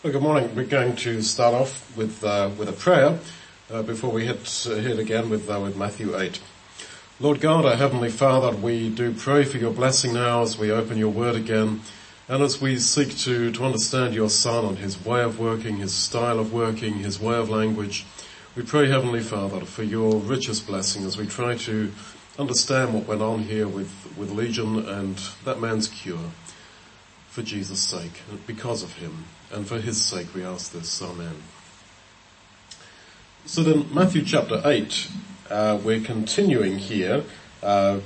Well, 0.00 0.12
good 0.12 0.22
morning. 0.22 0.54
We're 0.54 0.62
going 0.62 0.94
to 0.94 1.22
start 1.22 1.54
off 1.54 1.96
with 1.96 2.22
uh, 2.22 2.50
with 2.56 2.68
a 2.68 2.72
prayer 2.72 3.18
uh, 3.68 3.82
before 3.82 4.12
we 4.12 4.26
hit 4.26 4.64
uh, 4.64 4.76
hit 4.76 4.96
again 4.96 5.28
with 5.28 5.50
uh, 5.50 5.58
with 5.58 5.76
Matthew 5.76 6.16
eight. 6.16 6.38
Lord 7.18 7.40
God, 7.40 7.64
our 7.64 7.74
heavenly 7.74 8.08
Father, 8.08 8.56
we 8.56 8.90
do 8.90 9.12
pray 9.12 9.42
for 9.42 9.58
your 9.58 9.72
blessing 9.72 10.14
now 10.14 10.42
as 10.42 10.56
we 10.56 10.70
open 10.70 10.98
your 10.98 11.08
Word 11.08 11.34
again, 11.34 11.80
and 12.28 12.44
as 12.44 12.60
we 12.60 12.78
seek 12.78 13.18
to 13.18 13.50
to 13.50 13.64
understand 13.64 14.14
your 14.14 14.30
Son 14.30 14.64
and 14.66 14.78
his 14.78 15.04
way 15.04 15.20
of 15.20 15.40
working, 15.40 15.78
his 15.78 15.94
style 15.94 16.38
of 16.38 16.52
working, 16.52 16.98
his 16.98 17.18
way 17.18 17.34
of 17.34 17.50
language. 17.50 18.06
We 18.54 18.62
pray, 18.62 18.88
Heavenly 18.88 19.20
Father, 19.20 19.62
for 19.62 19.82
your 19.82 20.18
richest 20.20 20.68
blessing 20.68 21.04
as 21.06 21.16
we 21.16 21.26
try 21.26 21.56
to 21.56 21.90
understand 22.38 22.94
what 22.94 23.08
went 23.08 23.20
on 23.20 23.40
here 23.40 23.66
with 23.66 23.90
with 24.16 24.30
Legion 24.30 24.78
and 24.78 25.20
that 25.44 25.60
man's 25.60 25.88
cure 25.88 26.30
for 27.28 27.42
Jesus' 27.42 27.80
sake, 27.80 28.22
because 28.46 28.84
of 28.84 28.94
him, 28.94 29.24
and 29.52 29.66
for 29.66 29.78
his 29.78 30.00
sake 30.00 30.34
we 30.34 30.44
ask 30.44 30.72
this. 30.72 31.02
Amen. 31.02 31.42
So 33.46 33.62
then, 33.62 33.92
Matthew 33.94 34.24
chapter 34.24 34.60
8, 34.64 35.08
uh, 35.50 35.78
we're 35.82 36.00
continuing 36.00 36.76
here 36.78 37.24
uh, 37.62 38.00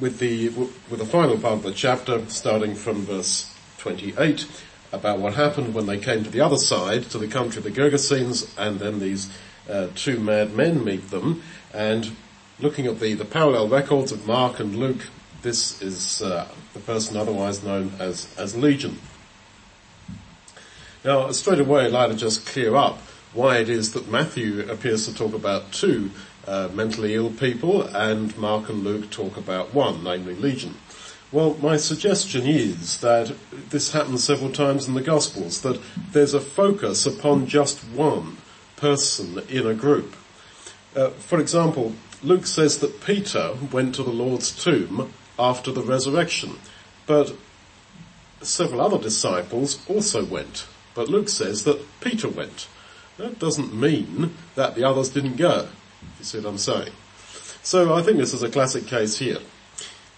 with 0.00 0.18
the 0.18 0.48
with 0.50 0.98
the 0.98 1.06
final 1.06 1.38
part 1.38 1.54
of 1.54 1.62
the 1.62 1.72
chapter, 1.72 2.24
starting 2.28 2.74
from 2.74 3.04
verse 3.04 3.52
28, 3.78 4.46
about 4.92 5.18
what 5.18 5.34
happened 5.34 5.74
when 5.74 5.86
they 5.86 5.98
came 5.98 6.22
to 6.22 6.30
the 6.30 6.40
other 6.40 6.56
side, 6.56 7.04
to 7.10 7.18
the 7.18 7.28
country 7.28 7.58
of 7.58 7.64
the 7.64 7.70
Gergesenes, 7.70 8.48
and 8.56 8.78
then 8.78 9.00
these 9.00 9.36
uh, 9.68 9.88
two 9.94 10.20
mad 10.20 10.54
men 10.54 10.84
meet 10.84 11.10
them, 11.10 11.42
and 11.72 12.12
looking 12.60 12.86
at 12.86 13.00
the, 13.00 13.14
the 13.14 13.24
parallel 13.24 13.68
records 13.68 14.12
of 14.12 14.26
Mark 14.26 14.60
and 14.60 14.76
Luke, 14.76 15.08
this 15.42 15.82
is 15.82 16.22
uh, 16.22 16.46
the 16.72 16.80
person 16.80 17.16
otherwise 17.16 17.64
known 17.64 17.92
as, 17.98 18.32
as 18.38 18.56
Legion. 18.56 18.98
Now, 21.04 21.30
straight 21.32 21.60
away, 21.60 21.84
I'd 21.84 21.92
like 21.92 22.12
to 22.12 22.16
just 22.16 22.46
clear 22.46 22.74
up 22.74 22.96
why 23.34 23.58
it 23.58 23.68
is 23.68 23.92
that 23.92 24.08
Matthew 24.08 24.66
appears 24.70 25.04
to 25.06 25.14
talk 25.14 25.34
about 25.34 25.70
two 25.70 26.10
uh, 26.46 26.70
mentally 26.72 27.14
ill 27.14 27.30
people 27.30 27.82
and 27.82 28.34
Mark 28.38 28.70
and 28.70 28.82
Luke 28.82 29.10
talk 29.10 29.36
about 29.36 29.74
one, 29.74 30.02
namely 30.02 30.34
Legion. 30.34 30.76
Well, 31.30 31.58
my 31.60 31.76
suggestion 31.76 32.46
is 32.46 33.00
that 33.00 33.34
this 33.68 33.92
happens 33.92 34.24
several 34.24 34.50
times 34.50 34.88
in 34.88 34.94
the 34.94 35.02
Gospels, 35.02 35.60
that 35.60 35.78
there's 36.12 36.32
a 36.32 36.40
focus 36.40 37.04
upon 37.04 37.48
just 37.48 37.80
one 37.84 38.38
person 38.76 39.42
in 39.50 39.66
a 39.66 39.74
group. 39.74 40.16
Uh, 40.96 41.10
for 41.10 41.38
example, 41.38 41.92
Luke 42.22 42.46
says 42.46 42.78
that 42.78 43.04
Peter 43.04 43.54
went 43.70 43.94
to 43.96 44.02
the 44.02 44.10
Lord's 44.10 44.50
tomb 44.50 45.12
after 45.38 45.70
the 45.70 45.82
resurrection. 45.82 46.54
But 47.06 47.36
several 48.40 48.80
other 48.80 48.98
disciples 48.98 49.84
also 49.86 50.24
went. 50.24 50.66
But 50.94 51.08
Luke 51.08 51.28
says 51.28 51.64
that 51.64 51.84
Peter 52.00 52.28
went. 52.28 52.68
That 53.16 53.38
doesn't 53.38 53.74
mean 53.74 54.34
that 54.54 54.74
the 54.74 54.84
others 54.84 55.08
didn't 55.08 55.36
go. 55.36 55.68
You 56.18 56.24
see 56.24 56.38
what 56.38 56.48
I'm 56.48 56.58
saying? 56.58 56.92
So 57.62 57.94
I 57.94 58.02
think 58.02 58.18
this 58.18 58.34
is 58.34 58.42
a 58.42 58.50
classic 58.50 58.86
case 58.86 59.18
here. 59.18 59.38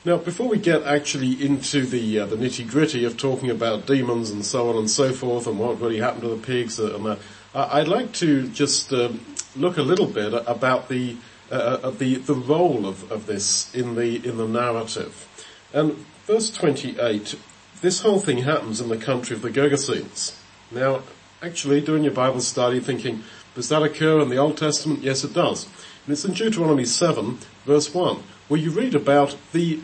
Now, 0.05 0.17
before 0.19 0.49
we 0.49 0.59
get 0.59 0.85
actually 0.85 1.45
into 1.45 1.85
the 1.85 2.21
uh, 2.21 2.27
the 2.27 2.37
nitty 2.37 2.69
gritty 2.69 3.05
of 3.05 3.17
talking 3.17 3.51
about 3.51 3.87
demons 3.87 4.31
and 4.31 4.45
so 4.45 4.69
on 4.69 4.77
and 4.77 4.91
so 4.91 5.13
forth, 5.13 5.47
and 5.47 5.59
what 5.59 5.81
really 5.81 5.99
happened 5.99 6.23
to 6.23 6.29
the 6.29 6.47
pigs 6.47 6.79
and 6.79 7.05
that, 7.07 7.19
I'd 7.55 7.89
like 7.89 8.13
to 8.15 8.49
just 8.49 8.93
um, 8.93 9.21
look 9.57 9.79
a 9.79 9.83
little 9.83 10.07
bit 10.07 10.33
about 10.47 10.89
the 10.89 11.17
uh, 11.51 11.91
the, 11.91 12.17
the 12.17 12.35
role 12.35 12.87
of, 12.87 13.11
of 13.11 13.27
this 13.27 13.75
in 13.75 13.95
the, 13.95 14.17
in 14.27 14.37
the 14.37 14.49
narrative. 14.49 15.29
And 15.73 15.93
verse 16.25 16.51
28, 16.51 17.37
this 17.81 18.01
whole 18.01 18.19
thing 18.19 18.39
happens 18.39 18.81
in 18.81 18.89
the 18.89 18.97
country 18.97 19.37
of 19.37 19.43
the 19.43 19.51
Gergesenes. 19.51 20.37
Now, 20.71 21.03
actually, 21.43 21.81
doing 21.81 22.05
your 22.05 22.13
Bible 22.13 22.41
study 22.41 22.81
thinking, 22.81 23.23
does 23.55 23.69
that 23.69 23.83
occur 23.83 24.21
in 24.21 24.29
the 24.29 24.37
Old 24.37 24.57
Testament? 24.57 25.03
Yes, 25.03 25.25
it 25.25 25.33
does. 25.33 25.65
And 26.05 26.13
it's 26.13 26.25
in 26.25 26.35
Deuteronomy 26.35 26.85
7, 26.85 27.39
verse 27.65 27.93
1, 27.95 28.23
where 28.49 28.61
you 28.61 28.71
read 28.71 28.95
about 28.95 29.37
the 29.53 29.81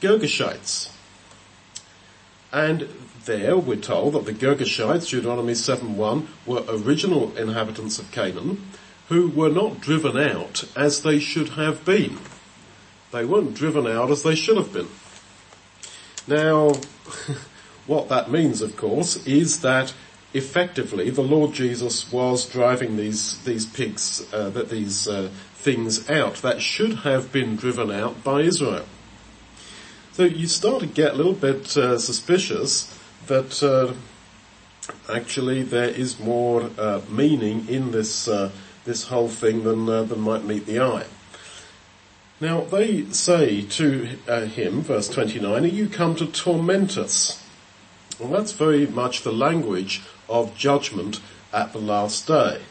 Girgashites. 0.00 0.90
And 2.52 2.88
there 3.24 3.56
we're 3.56 3.76
told 3.76 4.14
that 4.14 4.26
the 4.26 4.32
Girgashites, 4.32 5.08
Deuteronomy 5.08 5.52
7.1, 5.52 6.26
were 6.46 6.64
original 6.68 7.36
inhabitants 7.36 7.98
of 7.98 8.10
Canaan, 8.12 8.64
who 9.08 9.28
were 9.28 9.50
not 9.50 9.80
driven 9.80 10.16
out 10.16 10.64
as 10.76 11.02
they 11.02 11.18
should 11.18 11.50
have 11.50 11.84
been. 11.84 12.18
They 13.12 13.24
weren't 13.24 13.54
driven 13.54 13.86
out 13.86 14.10
as 14.10 14.22
they 14.22 14.34
should 14.34 14.56
have 14.56 14.72
been. 14.72 14.88
Now, 16.26 16.74
what 17.86 18.08
that 18.08 18.30
means, 18.30 18.62
of 18.62 18.76
course, 18.76 19.26
is 19.26 19.60
that 19.62 19.92
effectively 20.32 21.10
the 21.10 21.22
Lord 21.22 21.52
Jesus 21.52 22.10
was 22.12 22.48
driving 22.48 22.96
these 22.96 23.42
these 23.44 23.66
pigs, 23.66 24.26
uh, 24.32 24.50
that 24.50 24.68
these 24.70 25.08
uh, 25.08 25.30
things 25.54 26.08
out 26.08 26.36
that 26.36 26.62
should 26.62 26.98
have 26.98 27.32
been 27.32 27.56
driven 27.56 27.90
out 27.90 28.22
by 28.22 28.42
Israel. 28.42 28.86
So 30.12 30.24
you 30.24 30.46
start 30.46 30.80
to 30.80 30.86
get 30.86 31.12
a 31.12 31.16
little 31.16 31.34
bit 31.34 31.76
uh, 31.76 31.98
suspicious 31.98 32.96
that 33.26 33.62
uh, 33.62 33.94
actually 35.12 35.62
there 35.62 35.88
is 35.88 36.18
more 36.18 36.70
uh, 36.78 37.00
meaning 37.08 37.68
in 37.68 37.90
this 37.90 38.28
uh, 38.28 38.50
this 38.84 39.08
whole 39.08 39.28
thing 39.28 39.64
than, 39.64 39.86
than 39.86 40.20
might 40.20 40.44
meet 40.44 40.66
the 40.66 40.80
eye. 40.80 41.06
Now 42.40 42.62
they 42.62 43.04
say 43.10 43.60
to 43.62 44.16
him, 44.46 44.80
verse 44.80 45.08
29, 45.10 45.64
are 45.64 45.66
you 45.66 45.88
come 45.88 46.16
to 46.16 46.26
torment 46.26 46.96
us? 46.96 47.44
Well 48.18 48.30
that's 48.30 48.52
very 48.52 48.86
much 48.86 49.22
the 49.22 49.32
language 49.32 50.02
of 50.30 50.56
judgment 50.56 51.20
at 51.52 51.72
the 51.72 51.78
last 51.78 52.26
day. 52.26 52.62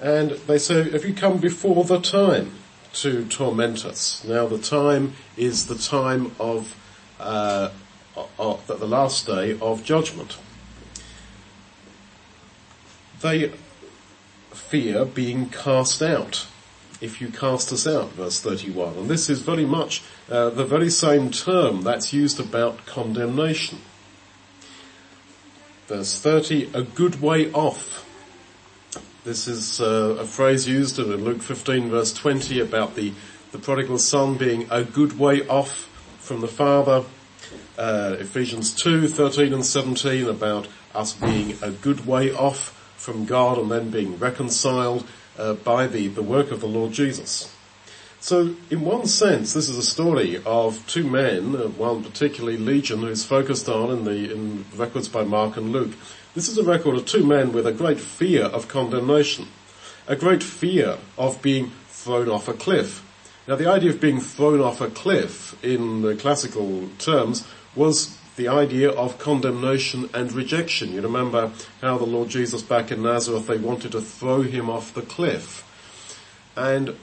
And 0.00 0.30
they 0.30 0.56
say, 0.56 0.90
have 0.90 1.04
you 1.04 1.12
come 1.12 1.38
before 1.38 1.84
the 1.84 2.00
time 2.00 2.52
to 2.94 3.26
torment 3.26 3.84
us? 3.84 4.24
Now 4.24 4.46
the 4.46 4.58
time 4.58 5.14
is 5.36 5.66
the 5.66 5.74
time 5.74 6.32
of, 6.40 6.74
uh, 7.18 7.70
of 8.38 8.66
the 8.66 8.86
last 8.86 9.26
day 9.26 9.58
of 9.60 9.84
judgment. 9.84 10.38
They 13.20 13.52
fear 14.52 15.04
being 15.04 15.50
cast 15.50 16.00
out. 16.00 16.46
If 17.02 17.20
you 17.20 17.28
cast 17.28 17.72
us 17.72 17.86
out, 17.86 18.12
verse 18.12 18.40
31. 18.40 18.94
And 18.96 19.10
this 19.10 19.28
is 19.28 19.42
very 19.42 19.64
much 19.64 20.02
uh, 20.30 20.50
the 20.50 20.64
very 20.64 20.90
same 20.90 21.30
term 21.30 21.82
that's 21.82 22.12
used 22.12 22.40
about 22.40 22.86
condemnation. 22.86 23.80
Verse 25.90 26.20
30, 26.20 26.70
a 26.72 26.84
good 26.84 27.20
way 27.20 27.50
off. 27.50 28.06
This 29.24 29.48
is 29.48 29.80
uh, 29.80 30.18
a 30.20 30.24
phrase 30.24 30.68
used 30.68 31.00
in 31.00 31.06
Luke 31.16 31.42
15 31.42 31.90
verse 31.90 32.12
20 32.12 32.60
about 32.60 32.94
the, 32.94 33.12
the 33.50 33.58
prodigal 33.58 33.98
son 33.98 34.36
being 34.36 34.68
a 34.70 34.84
good 34.84 35.18
way 35.18 35.44
off 35.48 35.88
from 36.20 36.42
the 36.42 36.46
father. 36.46 37.04
Uh, 37.76 38.14
Ephesians 38.20 38.72
2, 38.72 39.08
13 39.08 39.52
and 39.52 39.66
17 39.66 40.28
about 40.28 40.68
us 40.94 41.14
being 41.14 41.58
a 41.60 41.72
good 41.72 42.06
way 42.06 42.30
off 42.30 42.68
from 42.96 43.24
God 43.24 43.58
and 43.58 43.68
then 43.68 43.90
being 43.90 44.16
reconciled 44.16 45.04
uh, 45.36 45.54
by 45.54 45.88
the, 45.88 46.06
the 46.06 46.22
work 46.22 46.52
of 46.52 46.60
the 46.60 46.68
Lord 46.68 46.92
Jesus. 46.92 47.52
So 48.22 48.54
in 48.68 48.82
one 48.82 49.06
sense, 49.06 49.54
this 49.54 49.70
is 49.70 49.78
a 49.78 49.82
story 49.82 50.42
of 50.44 50.86
two 50.86 51.08
men, 51.08 51.56
uh, 51.56 51.68
one 51.68 52.04
particularly 52.04 52.58
Legion 52.58 53.00
who's 53.00 53.24
focused 53.24 53.66
on 53.66 53.90
in 53.90 54.04
the 54.04 54.30
in 54.30 54.66
records 54.76 55.08
by 55.08 55.24
Mark 55.24 55.56
and 55.56 55.72
Luke. 55.72 55.92
This 56.34 56.46
is 56.46 56.58
a 56.58 56.62
record 56.62 56.96
of 56.96 57.06
two 57.06 57.24
men 57.24 57.50
with 57.50 57.66
a 57.66 57.72
great 57.72 57.98
fear 57.98 58.44
of 58.44 58.68
condemnation, 58.68 59.48
a 60.06 60.16
great 60.16 60.42
fear 60.42 60.98
of 61.16 61.40
being 61.40 61.70
thrown 61.88 62.28
off 62.28 62.46
a 62.46 62.52
cliff. 62.52 63.02
Now 63.48 63.56
the 63.56 63.70
idea 63.70 63.88
of 63.88 64.02
being 64.02 64.20
thrown 64.20 64.60
off 64.60 64.82
a 64.82 64.88
cliff 64.88 65.56
in 65.64 66.02
the 66.02 66.14
classical 66.14 66.90
terms 66.98 67.48
was 67.74 68.18
the 68.36 68.48
idea 68.48 68.90
of 68.90 69.18
condemnation 69.18 70.10
and 70.12 70.30
rejection. 70.32 70.92
You 70.92 71.00
remember 71.00 71.52
how 71.80 71.96
the 71.96 72.04
Lord 72.04 72.28
Jesus 72.28 72.60
back 72.60 72.92
in 72.92 73.02
Nazareth, 73.02 73.46
they 73.46 73.56
wanted 73.56 73.92
to 73.92 74.02
throw 74.02 74.42
him 74.42 74.68
off 74.68 74.92
the 74.92 75.02
cliff. 75.02 75.66
And 76.54 76.96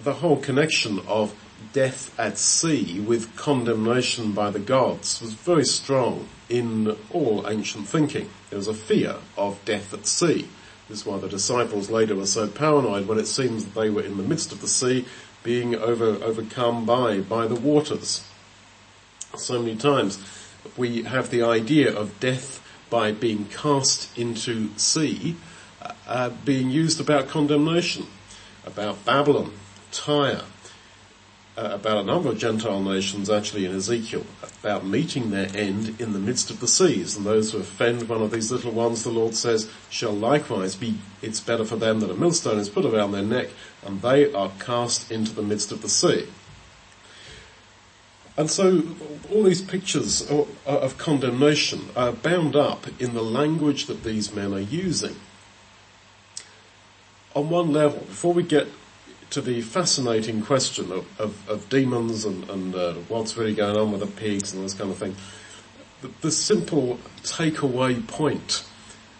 the 0.00 0.14
whole 0.14 0.36
connection 0.36 1.00
of 1.06 1.34
death 1.72 2.18
at 2.18 2.38
sea 2.38 3.00
with 3.00 3.36
condemnation 3.36 4.32
by 4.32 4.50
the 4.50 4.58
gods 4.58 5.20
was 5.20 5.32
very 5.32 5.64
strong 5.64 6.28
in 6.48 6.96
all 7.10 7.46
ancient 7.48 7.86
thinking. 7.86 8.28
There 8.50 8.56
was 8.56 8.68
a 8.68 8.74
fear 8.74 9.16
of 9.36 9.62
death 9.64 9.92
at 9.92 10.06
sea. 10.06 10.48
This 10.88 11.00
is 11.00 11.06
why 11.06 11.18
the 11.18 11.28
disciples 11.28 11.90
later 11.90 12.16
were 12.16 12.26
so 12.26 12.48
paranoid 12.48 13.06
when 13.06 13.18
it 13.18 13.26
seems 13.26 13.64
that 13.64 13.74
they 13.74 13.90
were 13.90 14.02
in 14.02 14.16
the 14.16 14.22
midst 14.22 14.52
of 14.52 14.60
the 14.60 14.68
sea 14.68 15.04
being 15.42 15.74
over, 15.74 16.06
overcome 16.24 16.86
by, 16.86 17.20
by 17.20 17.46
the 17.46 17.54
waters 17.54 18.24
so 19.36 19.60
many 19.60 19.76
times 19.76 20.18
we 20.76 21.02
have 21.02 21.30
the 21.30 21.42
idea 21.42 21.94
of 21.94 22.18
death 22.20 22.62
by 22.90 23.12
being 23.12 23.44
cast 23.46 24.16
into 24.16 24.70
sea 24.76 25.36
uh, 25.82 25.92
uh, 26.06 26.30
being 26.44 26.70
used 26.70 27.00
about 27.00 27.28
condemnation, 27.28 28.06
about 28.68 29.04
Babylon, 29.04 29.52
Tyre, 29.90 30.42
uh, 31.56 31.70
about 31.72 31.96
a 31.96 32.02
number 32.04 32.28
of 32.28 32.38
Gentile 32.38 32.82
nations 32.82 33.28
actually 33.28 33.64
in 33.64 33.74
Ezekiel, 33.74 34.24
about 34.60 34.86
meeting 34.86 35.30
their 35.30 35.48
end 35.56 36.00
in 36.00 36.12
the 36.12 36.18
midst 36.18 36.50
of 36.50 36.60
the 36.60 36.68
seas. 36.68 37.16
And 37.16 37.26
those 37.26 37.50
who 37.50 37.58
offend 37.58 38.08
one 38.08 38.22
of 38.22 38.30
these 38.30 38.52
little 38.52 38.70
ones, 38.70 39.02
the 39.02 39.10
Lord 39.10 39.34
says, 39.34 39.68
shall 39.90 40.12
likewise 40.12 40.76
be, 40.76 40.98
it's 41.22 41.40
better 41.40 41.64
for 41.64 41.76
them 41.76 42.00
that 42.00 42.10
a 42.10 42.14
millstone 42.14 42.58
is 42.58 42.68
put 42.68 42.84
around 42.84 43.12
their 43.12 43.22
neck 43.22 43.48
and 43.84 44.02
they 44.02 44.32
are 44.32 44.52
cast 44.60 45.10
into 45.10 45.34
the 45.34 45.42
midst 45.42 45.72
of 45.72 45.82
the 45.82 45.88
sea. 45.88 46.26
And 48.36 48.48
so 48.48 48.84
all 49.32 49.42
these 49.42 49.62
pictures 49.62 50.30
of, 50.30 50.48
of 50.64 50.96
condemnation 50.96 51.88
are 51.96 52.12
bound 52.12 52.54
up 52.54 52.86
in 53.00 53.14
the 53.14 53.22
language 53.22 53.86
that 53.86 54.04
these 54.04 54.32
men 54.32 54.54
are 54.54 54.60
using. 54.60 55.16
On 57.34 57.48
one 57.48 57.72
level, 57.72 58.00
before 58.00 58.32
we 58.32 58.42
get 58.42 58.66
to 59.30 59.40
the 59.40 59.60
fascinating 59.60 60.42
question 60.42 60.90
of, 60.90 61.20
of, 61.20 61.48
of 61.48 61.68
demons 61.68 62.24
and, 62.24 62.48
and 62.48 62.74
uh, 62.74 62.94
what's 63.08 63.36
really 63.36 63.54
going 63.54 63.76
on 63.76 63.92
with 63.92 64.00
the 64.00 64.06
pigs 64.06 64.54
and 64.54 64.64
this 64.64 64.74
kind 64.74 64.90
of 64.90 64.96
thing, 64.96 65.14
the, 66.00 66.10
the 66.22 66.30
simple 66.30 66.98
takeaway 67.22 68.06
point 68.06 68.64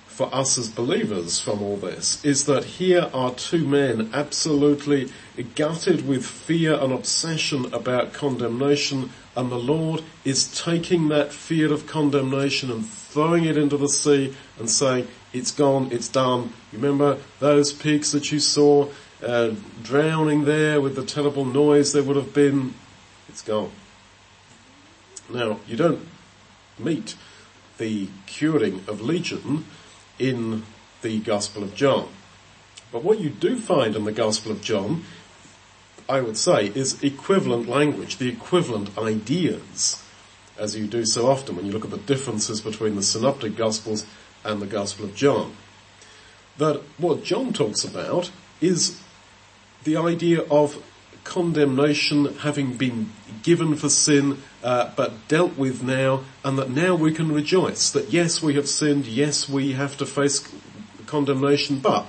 for 0.06 0.34
us 0.34 0.58
as 0.58 0.68
believers 0.68 1.38
from 1.38 1.62
all 1.62 1.76
this 1.76 2.24
is 2.24 2.46
that 2.46 2.64
here 2.64 3.08
are 3.14 3.32
two 3.34 3.64
men 3.64 4.10
absolutely 4.12 5.12
gutted 5.54 6.08
with 6.08 6.26
fear 6.26 6.74
and 6.74 6.92
obsession 6.92 7.72
about 7.72 8.12
condemnation 8.12 9.10
and 9.36 9.48
the 9.48 9.58
Lord 9.58 10.02
is 10.24 10.60
taking 10.60 11.06
that 11.10 11.32
fear 11.32 11.72
of 11.72 11.86
condemnation 11.86 12.72
and 12.72 12.84
throwing 12.84 13.44
it 13.44 13.56
into 13.56 13.76
the 13.76 13.88
sea 13.88 14.34
and 14.58 14.68
saying, 14.68 15.06
it's 15.32 15.50
gone, 15.50 15.88
it's 15.92 16.08
done. 16.08 16.52
Remember 16.72 17.18
those 17.40 17.72
pigs 17.72 18.12
that 18.12 18.32
you 18.32 18.40
saw? 18.40 18.88
uh, 19.22 19.54
drowning 19.82 20.44
there 20.44 20.80
with 20.80 20.94
the 20.94 21.04
terrible 21.04 21.44
noise 21.44 21.92
there 21.92 22.02
would 22.02 22.16
have 22.16 22.32
been, 22.32 22.74
it's 23.28 23.42
gone. 23.42 23.72
Now, 25.28 25.60
you 25.66 25.76
don't 25.76 26.06
meet 26.78 27.16
the 27.78 28.08
curing 28.26 28.82
of 28.86 29.00
legion 29.00 29.64
in 30.18 30.64
the 31.02 31.18
Gospel 31.20 31.62
of 31.62 31.74
John. 31.74 32.08
But 32.90 33.04
what 33.04 33.20
you 33.20 33.28
do 33.28 33.58
find 33.58 33.94
in 33.94 34.04
the 34.04 34.12
Gospel 34.12 34.52
of 34.52 34.62
John, 34.62 35.04
I 36.08 36.20
would 36.20 36.38
say, 36.38 36.66
is 36.66 37.02
equivalent 37.02 37.68
language, 37.68 38.16
the 38.16 38.28
equivalent 38.28 38.96
ideas, 38.96 40.02
as 40.56 40.74
you 40.74 40.86
do 40.86 41.04
so 41.04 41.30
often 41.30 41.56
when 41.56 41.66
you 41.66 41.72
look 41.72 41.84
at 41.84 41.90
the 41.90 41.98
differences 41.98 42.60
between 42.60 42.96
the 42.96 43.02
Synoptic 43.02 43.56
Gospels 43.56 44.06
and 44.44 44.60
the 44.60 44.66
Gospel 44.66 45.06
of 45.06 45.14
John. 45.14 45.56
That 46.58 46.82
what 46.98 47.24
John 47.24 47.52
talks 47.52 47.84
about 47.84 48.30
is 48.60 49.00
the 49.84 49.96
idea 49.96 50.42
of 50.50 50.82
condemnation 51.24 52.34
having 52.38 52.76
been 52.76 53.12
given 53.42 53.76
for 53.76 53.88
sin, 53.88 54.38
uh, 54.64 54.90
but 54.96 55.28
dealt 55.28 55.56
with 55.56 55.82
now, 55.82 56.24
and 56.44 56.58
that 56.58 56.70
now 56.70 56.94
we 56.94 57.12
can 57.12 57.30
rejoice 57.30 57.90
that 57.90 58.10
yes, 58.10 58.42
we 58.42 58.54
have 58.54 58.68
sinned, 58.68 59.06
yes, 59.06 59.48
we 59.48 59.72
have 59.72 59.96
to 59.98 60.06
face 60.06 60.50
condemnation, 61.06 61.78
but 61.78 62.06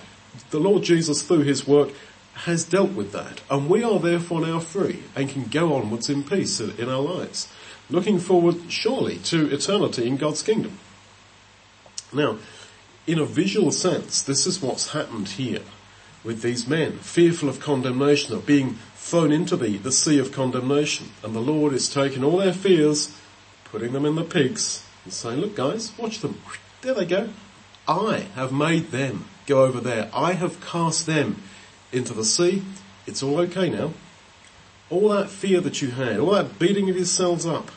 the 0.51 0.59
Lord 0.59 0.83
Jesus 0.83 1.21
through 1.21 1.43
his 1.43 1.67
work 1.67 1.89
has 2.45 2.63
dealt 2.63 2.91
with 2.91 3.11
that, 3.11 3.41
and 3.51 3.69
we 3.69 3.83
are 3.83 3.99
therefore 3.99 4.41
now 4.41 4.59
free 4.59 5.03
and 5.15 5.29
can 5.29 5.43
go 5.45 5.75
onwards 5.75 6.09
in 6.09 6.23
peace 6.23 6.59
in 6.59 6.89
our 6.89 7.01
lives, 7.01 7.51
looking 7.89 8.19
forward 8.19 8.71
surely 8.71 9.17
to 9.17 9.53
eternity 9.53 10.07
in 10.07 10.15
God's 10.15 10.41
kingdom. 10.41 10.79
Now, 12.11 12.37
in 13.05 13.19
a 13.19 13.25
visual 13.25 13.71
sense, 13.71 14.21
this 14.21 14.45
is 14.45 14.61
what's 14.61 14.91
happened 14.91 15.29
here 15.29 15.61
with 16.23 16.41
these 16.41 16.67
men, 16.67 16.97
fearful 16.99 17.49
of 17.49 17.59
condemnation, 17.59 18.35
of 18.35 18.45
being 18.45 18.77
thrown 18.95 19.31
into 19.31 19.55
the, 19.55 19.77
the 19.77 19.91
sea 19.91 20.19
of 20.19 20.31
condemnation. 20.31 21.07
And 21.23 21.35
the 21.35 21.39
Lord 21.39 21.73
is 21.73 21.91
taking 21.91 22.23
all 22.23 22.37
their 22.37 22.53
fears, 22.53 23.15
putting 23.65 23.93
them 23.93 24.05
in 24.05 24.15
the 24.15 24.23
pigs, 24.23 24.83
and 25.03 25.13
saying, 25.13 25.39
look 25.39 25.55
guys, 25.55 25.97
watch 25.97 26.19
them. 26.19 26.39
There 26.81 26.93
they 26.93 27.05
go. 27.05 27.29
I 27.87 28.27
have 28.35 28.51
made 28.51 28.91
them 28.91 29.25
go 29.47 29.63
over 29.63 29.79
there. 29.79 30.09
I 30.13 30.33
have 30.33 30.61
cast 30.61 31.05
them 31.05 31.41
into 31.91 32.13
the 32.13 32.25
sea. 32.25 32.61
It's 33.07 33.23
all 33.23 33.39
okay 33.39 33.69
now. 33.69 33.93
All 34.89 35.09
that 35.09 35.29
fear 35.29 35.61
that 35.61 35.81
you 35.81 35.91
had, 35.91 36.19
all 36.19 36.31
that 36.31 36.59
beating 36.59 36.89
of 36.89 36.95
yourselves 36.95 37.45
up, 37.45 37.71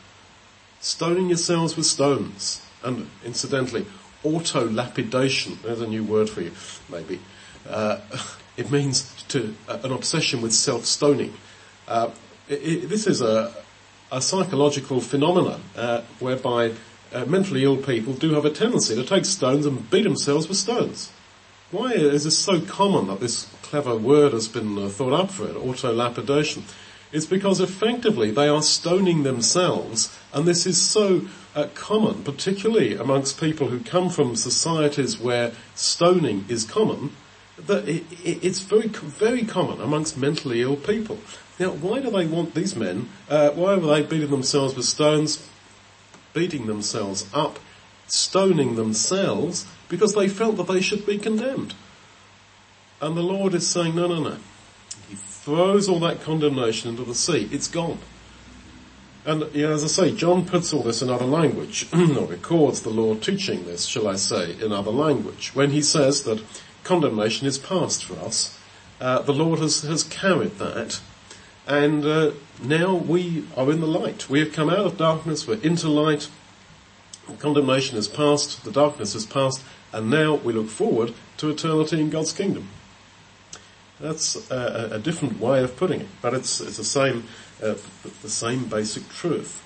stoning 0.81 1.28
yourselves 1.28 1.76
with 1.76 1.87
stones, 1.87 2.61
and 2.82 3.08
incidentally, 3.25 3.87
auto-lapidation, 4.24 5.58
there's 5.62 5.80
a 5.80 5.86
new 5.86 6.04
word 6.04 6.28
for 6.28 6.40
you, 6.40 6.52
maybe. 6.88 7.20
Uh, 7.69 8.00
it 8.56 8.70
means 8.70 9.22
to 9.28 9.54
uh, 9.69 9.78
an 9.82 9.92
obsession 9.92 10.42
with 10.42 10.52
self-stoning. 10.52 11.32
Uh, 11.88 12.10
this 12.48 13.06
is 13.06 13.20
a, 13.20 13.52
a, 14.10 14.20
psychological 14.20 15.00
phenomenon 15.00 15.60
uh, 15.76 16.02
whereby 16.20 16.72
uh, 17.12 17.24
mentally 17.24 17.64
ill 17.64 17.76
people 17.76 18.12
do 18.12 18.34
have 18.34 18.44
a 18.44 18.50
tendency 18.50 18.94
to 18.94 19.04
take 19.04 19.24
stones 19.24 19.66
and 19.66 19.90
beat 19.90 20.02
themselves 20.02 20.48
with 20.48 20.56
stones. 20.56 21.10
Why 21.70 21.92
is 21.92 22.25
this 22.25 22.38
so 22.38 22.60
common 22.60 23.06
that 23.06 23.20
this 23.20 23.46
clever 23.62 23.96
word 23.96 24.32
has 24.32 24.48
been 24.48 24.78
uh, 24.78 24.88
thought 24.88 25.12
up 25.12 25.30
for 25.30 25.46
it, 25.48 25.56
auto-lapidation? 25.56 26.64
It's 27.12 27.26
because 27.26 27.61
effectively 27.61 28.31
they 28.31 28.49
are 28.49 28.62
stoning 28.62 29.23
themselves 29.23 30.17
and 30.32 30.47
this 30.47 30.67
is 30.67 30.81
so 30.81 31.23
uh, 31.55 31.69
common, 31.75 32.23
particularly 32.25 32.94
amongst 32.94 33.38
people 33.38 33.69
who 33.69 33.81
come 33.81 34.09
from 34.09 34.35
societies 34.37 35.19
where 35.19 35.53
stoning 35.75 36.47
is 36.49 36.64
common, 36.64 37.12
that 37.59 37.87
it, 37.88 38.05
it, 38.25 38.43
it's 38.43 38.61
very, 38.61 38.88
very 38.88 39.44
common 39.44 39.81
amongst 39.81 40.17
mentally 40.17 40.62
ill 40.62 40.76
people. 40.76 41.19
Now, 41.59 41.70
why 41.70 42.00
do 42.00 42.11
they 42.11 42.26
want 42.26 42.55
these 42.55 42.75
men, 42.75 43.11
uh, 43.29 43.50
why 43.50 43.76
were 43.76 43.94
they 43.94 44.03
beating 44.03 44.31
themselves 44.31 44.75
with 44.75 44.87
stones, 44.87 45.47
beating 46.32 46.67
themselves 46.67 47.26
up, 47.35 47.59
stoning 48.06 48.76
themselves, 48.76 49.67
because 49.88 50.14
they 50.14 50.29
felt 50.29 50.56
that 50.56 50.67
they 50.67 50.81
should 50.81 51.05
be 51.05 51.19
condemned. 51.19 51.75
And 53.00 53.17
the 53.17 53.23
Lord 53.23 53.53
is 53.53 53.69
saying, 53.69 53.94
no, 53.94 54.06
no, 54.06 54.23
no. 54.23 54.37
Throws 55.42 55.88
all 55.88 55.98
that 56.00 56.22
condemnation 56.22 56.90
into 56.90 57.02
the 57.02 57.14
sea. 57.14 57.48
It's 57.50 57.66
gone. 57.66 57.98
And 59.24 59.52
you 59.54 59.66
know, 59.66 59.72
as 59.72 59.84
I 59.84 59.88
say, 59.88 60.14
John 60.14 60.46
puts 60.46 60.72
all 60.72 60.82
this 60.82 61.02
in 61.02 61.10
other 61.10 61.24
language, 61.24 61.88
or 61.92 62.26
records 62.26 62.82
the 62.82 62.90
Lord 62.90 63.22
teaching 63.22 63.64
this, 63.64 63.86
shall 63.86 64.08
I 64.08 64.16
say, 64.16 64.56
in 64.60 64.72
other 64.72 64.90
language, 64.90 65.50
when 65.54 65.70
he 65.70 65.82
says 65.82 66.24
that 66.24 66.42
condemnation 66.84 67.46
is 67.46 67.58
past 67.58 68.04
for 68.04 68.14
us. 68.14 68.58
Uh, 69.00 69.20
the 69.22 69.34
Lord 69.34 69.58
has, 69.58 69.82
has 69.82 70.04
carried 70.04 70.58
that. 70.58 71.00
And 71.66 72.04
uh, 72.04 72.32
now 72.62 72.94
we 72.94 73.44
are 73.56 73.70
in 73.70 73.80
the 73.80 73.86
light. 73.86 74.28
We 74.28 74.40
have 74.40 74.52
come 74.52 74.70
out 74.70 74.86
of 74.86 74.96
darkness, 74.96 75.46
we're 75.46 75.60
into 75.60 75.88
light. 75.88 76.28
Condemnation 77.38 77.96
is 77.96 78.08
past, 78.08 78.64
the 78.64 78.72
darkness 78.72 79.14
is 79.14 79.26
past, 79.26 79.62
and 79.92 80.11
now 80.11 80.34
we 80.34 80.52
look 80.52 80.68
forward 80.68 81.14
to 81.38 81.50
eternity 81.50 82.00
in 82.00 82.11
God's 82.11 82.32
kingdom. 82.32 82.68
That's 84.02 84.50
a, 84.50 84.90
a 84.94 84.99
different 84.99 85.38
way 85.38 85.62
of 85.62 85.76
putting 85.76 86.00
it, 86.00 86.09
but 86.21 86.35
it's, 86.35 86.61
it's 86.61 86.76
the 86.76 86.85
same, 86.85 87.25
uh, 87.62 87.75
the 88.23 88.28
same 88.28 88.64
basic 88.64 89.09
truth. 89.11 89.62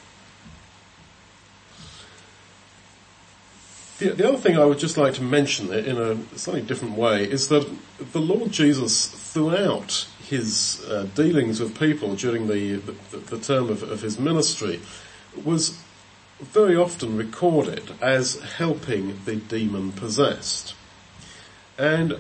The, 3.99 4.11
the, 4.11 4.29
other 4.29 4.37
thing 4.37 4.59
I 4.59 4.67
would 4.67 4.79
just 4.79 4.99
like 4.99 5.15
to 5.15 5.23
mention 5.23 5.73
in 5.73 5.97
a 5.97 6.19
slightly 6.37 6.61
different 6.61 6.99
way 6.99 7.25
is 7.25 7.49
that 7.49 7.67
the 8.13 8.21
Lord 8.21 8.53
Jesus 8.53 9.07
throughout 9.07 10.07
his 10.23 10.85
uh, 10.87 11.07
dealings 11.15 11.59
with 11.59 11.79
people 11.79 12.15
during 12.15 12.47
the, 12.47 12.75
the, 12.75 13.17
the 13.17 13.39
term 13.39 13.71
of, 13.71 13.83
of 13.83 14.03
his 14.03 14.19
ministry 14.19 14.81
was 15.47 15.81
very 16.41 16.77
often 16.77 17.17
recorded 17.17 17.93
as 18.03 18.39
helping 18.59 19.19
the 19.25 19.37
demon 19.37 19.93
possessed. 19.93 20.75
And 21.79 22.19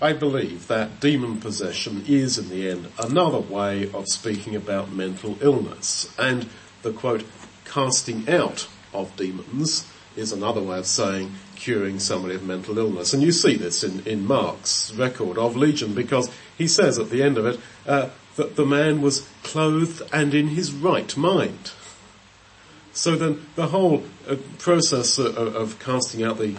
I 0.00 0.12
believe 0.12 0.68
that 0.68 1.00
demon 1.00 1.40
possession 1.40 2.04
is 2.06 2.38
in 2.38 2.48
the 2.50 2.70
end 2.70 2.88
another 3.02 3.40
way 3.40 3.90
of 3.92 4.06
speaking 4.08 4.54
about 4.54 4.92
mental 4.92 5.36
illness 5.40 6.14
and 6.18 6.48
the 6.82 6.92
quote, 6.92 7.24
casting 7.64 8.28
out 8.28 8.68
of 8.94 9.14
demons 9.16 9.86
is 10.16 10.32
another 10.32 10.62
way 10.62 10.78
of 10.78 10.86
saying 10.86 11.32
curing 11.56 11.98
somebody 11.98 12.34
of 12.34 12.42
mental 12.42 12.78
illness. 12.78 13.12
And 13.12 13.22
you 13.22 13.32
see 13.32 13.56
this 13.56 13.84
in, 13.84 14.06
in 14.06 14.26
Mark's 14.26 14.92
record 14.94 15.38
of 15.38 15.56
Legion 15.56 15.94
because 15.94 16.30
he 16.56 16.66
says 16.66 16.98
at 16.98 17.10
the 17.10 17.22
end 17.22 17.38
of 17.38 17.46
it 17.46 17.60
uh, 17.86 18.10
that 18.36 18.56
the 18.56 18.66
man 18.66 19.02
was 19.02 19.28
clothed 19.42 20.02
and 20.12 20.34
in 20.34 20.48
his 20.48 20.72
right 20.72 21.16
mind. 21.16 21.72
So 22.92 23.16
then 23.16 23.46
the 23.54 23.68
whole 23.68 24.04
uh, 24.28 24.36
process 24.58 25.18
of, 25.18 25.36
of, 25.36 25.78
casting 25.78 26.24
out 26.24 26.38
the 26.38 26.56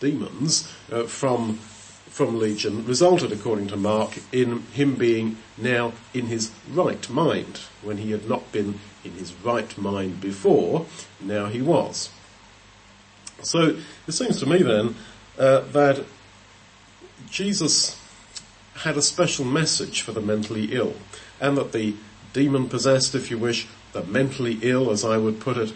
demons 0.00 0.70
uh, 0.90 1.04
from 1.04 1.58
from 2.12 2.38
Legion 2.38 2.84
resulted, 2.84 3.32
according 3.32 3.68
to 3.68 3.76
Mark, 3.76 4.18
in 4.32 4.60
him 4.74 4.96
being 4.96 5.38
now 5.56 5.94
in 6.12 6.26
his 6.26 6.50
right 6.70 7.08
mind. 7.08 7.60
When 7.80 7.96
he 7.96 8.10
had 8.10 8.28
not 8.28 8.52
been 8.52 8.78
in 9.02 9.12
his 9.12 9.32
right 9.42 9.76
mind 9.78 10.20
before, 10.20 10.84
now 11.20 11.46
he 11.46 11.62
was. 11.62 12.10
So 13.40 13.78
it 14.06 14.12
seems 14.12 14.38
to 14.40 14.46
me 14.46 14.62
then 14.62 14.94
uh, 15.38 15.60
that 15.72 16.04
Jesus 17.30 17.98
had 18.74 18.98
a 18.98 19.02
special 19.02 19.46
message 19.46 20.02
for 20.02 20.12
the 20.12 20.20
mentally 20.20 20.74
ill 20.74 20.94
and 21.40 21.56
that 21.56 21.72
the 21.72 21.94
demon 22.34 22.68
possessed, 22.68 23.14
if 23.14 23.30
you 23.30 23.38
wish, 23.38 23.66
the 23.92 24.02
mentally 24.04 24.58
ill, 24.60 24.90
as 24.90 25.02
I 25.02 25.16
would 25.16 25.40
put 25.40 25.56
it, 25.56 25.72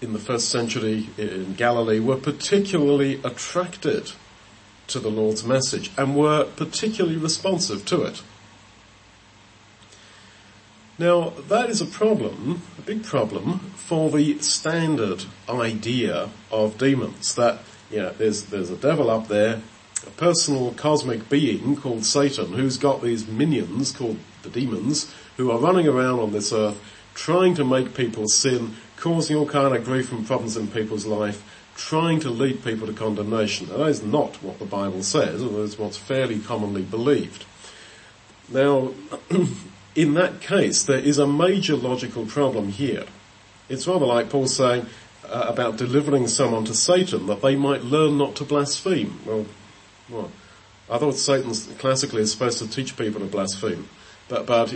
in 0.00 0.14
the 0.14 0.18
first 0.18 0.48
century 0.48 1.10
in 1.18 1.52
Galilee 1.52 2.00
were 2.00 2.16
particularly 2.16 3.20
attracted 3.22 4.12
to 4.90 5.00
the 5.00 5.10
Lord's 5.10 5.44
message 5.44 5.90
and 5.96 6.16
were 6.16 6.44
particularly 6.44 7.16
responsive 7.16 7.84
to 7.86 8.02
it. 8.02 8.22
Now, 10.98 11.30
that 11.48 11.70
is 11.70 11.80
a 11.80 11.86
problem, 11.86 12.62
a 12.78 12.82
big 12.82 13.04
problem, 13.04 13.60
for 13.74 14.10
the 14.10 14.38
standard 14.40 15.24
idea 15.48 16.28
of 16.50 16.76
demons. 16.76 17.34
That, 17.36 17.60
you 17.90 17.98
know, 17.98 18.10
there's, 18.10 18.44
there's 18.44 18.70
a 18.70 18.76
devil 18.76 19.08
up 19.10 19.28
there, 19.28 19.62
a 20.06 20.10
personal 20.10 20.74
cosmic 20.74 21.30
being 21.30 21.74
called 21.76 22.04
Satan, 22.04 22.52
who's 22.52 22.76
got 22.76 23.00
these 23.00 23.26
minions 23.26 23.92
called 23.92 24.18
the 24.42 24.50
demons, 24.50 25.14
who 25.38 25.50
are 25.50 25.58
running 25.58 25.88
around 25.88 26.20
on 26.20 26.32
this 26.32 26.52
earth 26.52 26.78
trying 27.14 27.54
to 27.54 27.64
make 27.64 27.94
people 27.94 28.28
sin, 28.28 28.74
causing 28.96 29.36
all 29.36 29.46
kind 29.46 29.74
of 29.74 29.84
grief 29.84 30.12
and 30.12 30.26
problems 30.26 30.56
in 30.56 30.66
people's 30.68 31.06
life, 31.06 31.42
trying 31.80 32.20
to 32.20 32.28
lead 32.28 32.62
people 32.62 32.86
to 32.86 32.92
condemnation. 32.92 33.68
Now, 33.68 33.78
that 33.78 33.88
is 33.88 34.02
not 34.02 34.36
what 34.42 34.58
the 34.58 34.66
Bible 34.66 35.02
says, 35.02 35.42
although 35.42 35.64
it's 35.64 35.78
what's 35.78 35.96
fairly 35.96 36.38
commonly 36.38 36.82
believed. 36.82 37.46
Now, 38.50 38.92
in 39.94 40.14
that 40.14 40.42
case, 40.42 40.82
there 40.82 40.98
is 40.98 41.16
a 41.16 41.26
major 41.26 41.76
logical 41.76 42.26
problem 42.26 42.68
here. 42.68 43.04
It's 43.70 43.86
rather 43.86 44.04
like 44.04 44.28
Paul 44.28 44.46
saying 44.46 44.86
uh, 45.24 45.46
about 45.48 45.78
delivering 45.78 46.28
someone 46.28 46.66
to 46.66 46.74
Satan 46.74 47.26
that 47.28 47.40
they 47.40 47.56
might 47.56 47.82
learn 47.82 48.18
not 48.18 48.36
to 48.36 48.44
blaspheme. 48.44 49.18
Well, 49.24 49.46
well, 50.10 50.30
I 50.90 50.98
thought 50.98 51.14
Satan 51.14 51.54
classically 51.78 52.20
is 52.20 52.30
supposed 52.30 52.58
to 52.58 52.68
teach 52.68 52.96
people 52.96 53.20
to 53.20 53.26
blaspheme, 53.26 53.88
but, 54.28 54.44
but 54.44 54.74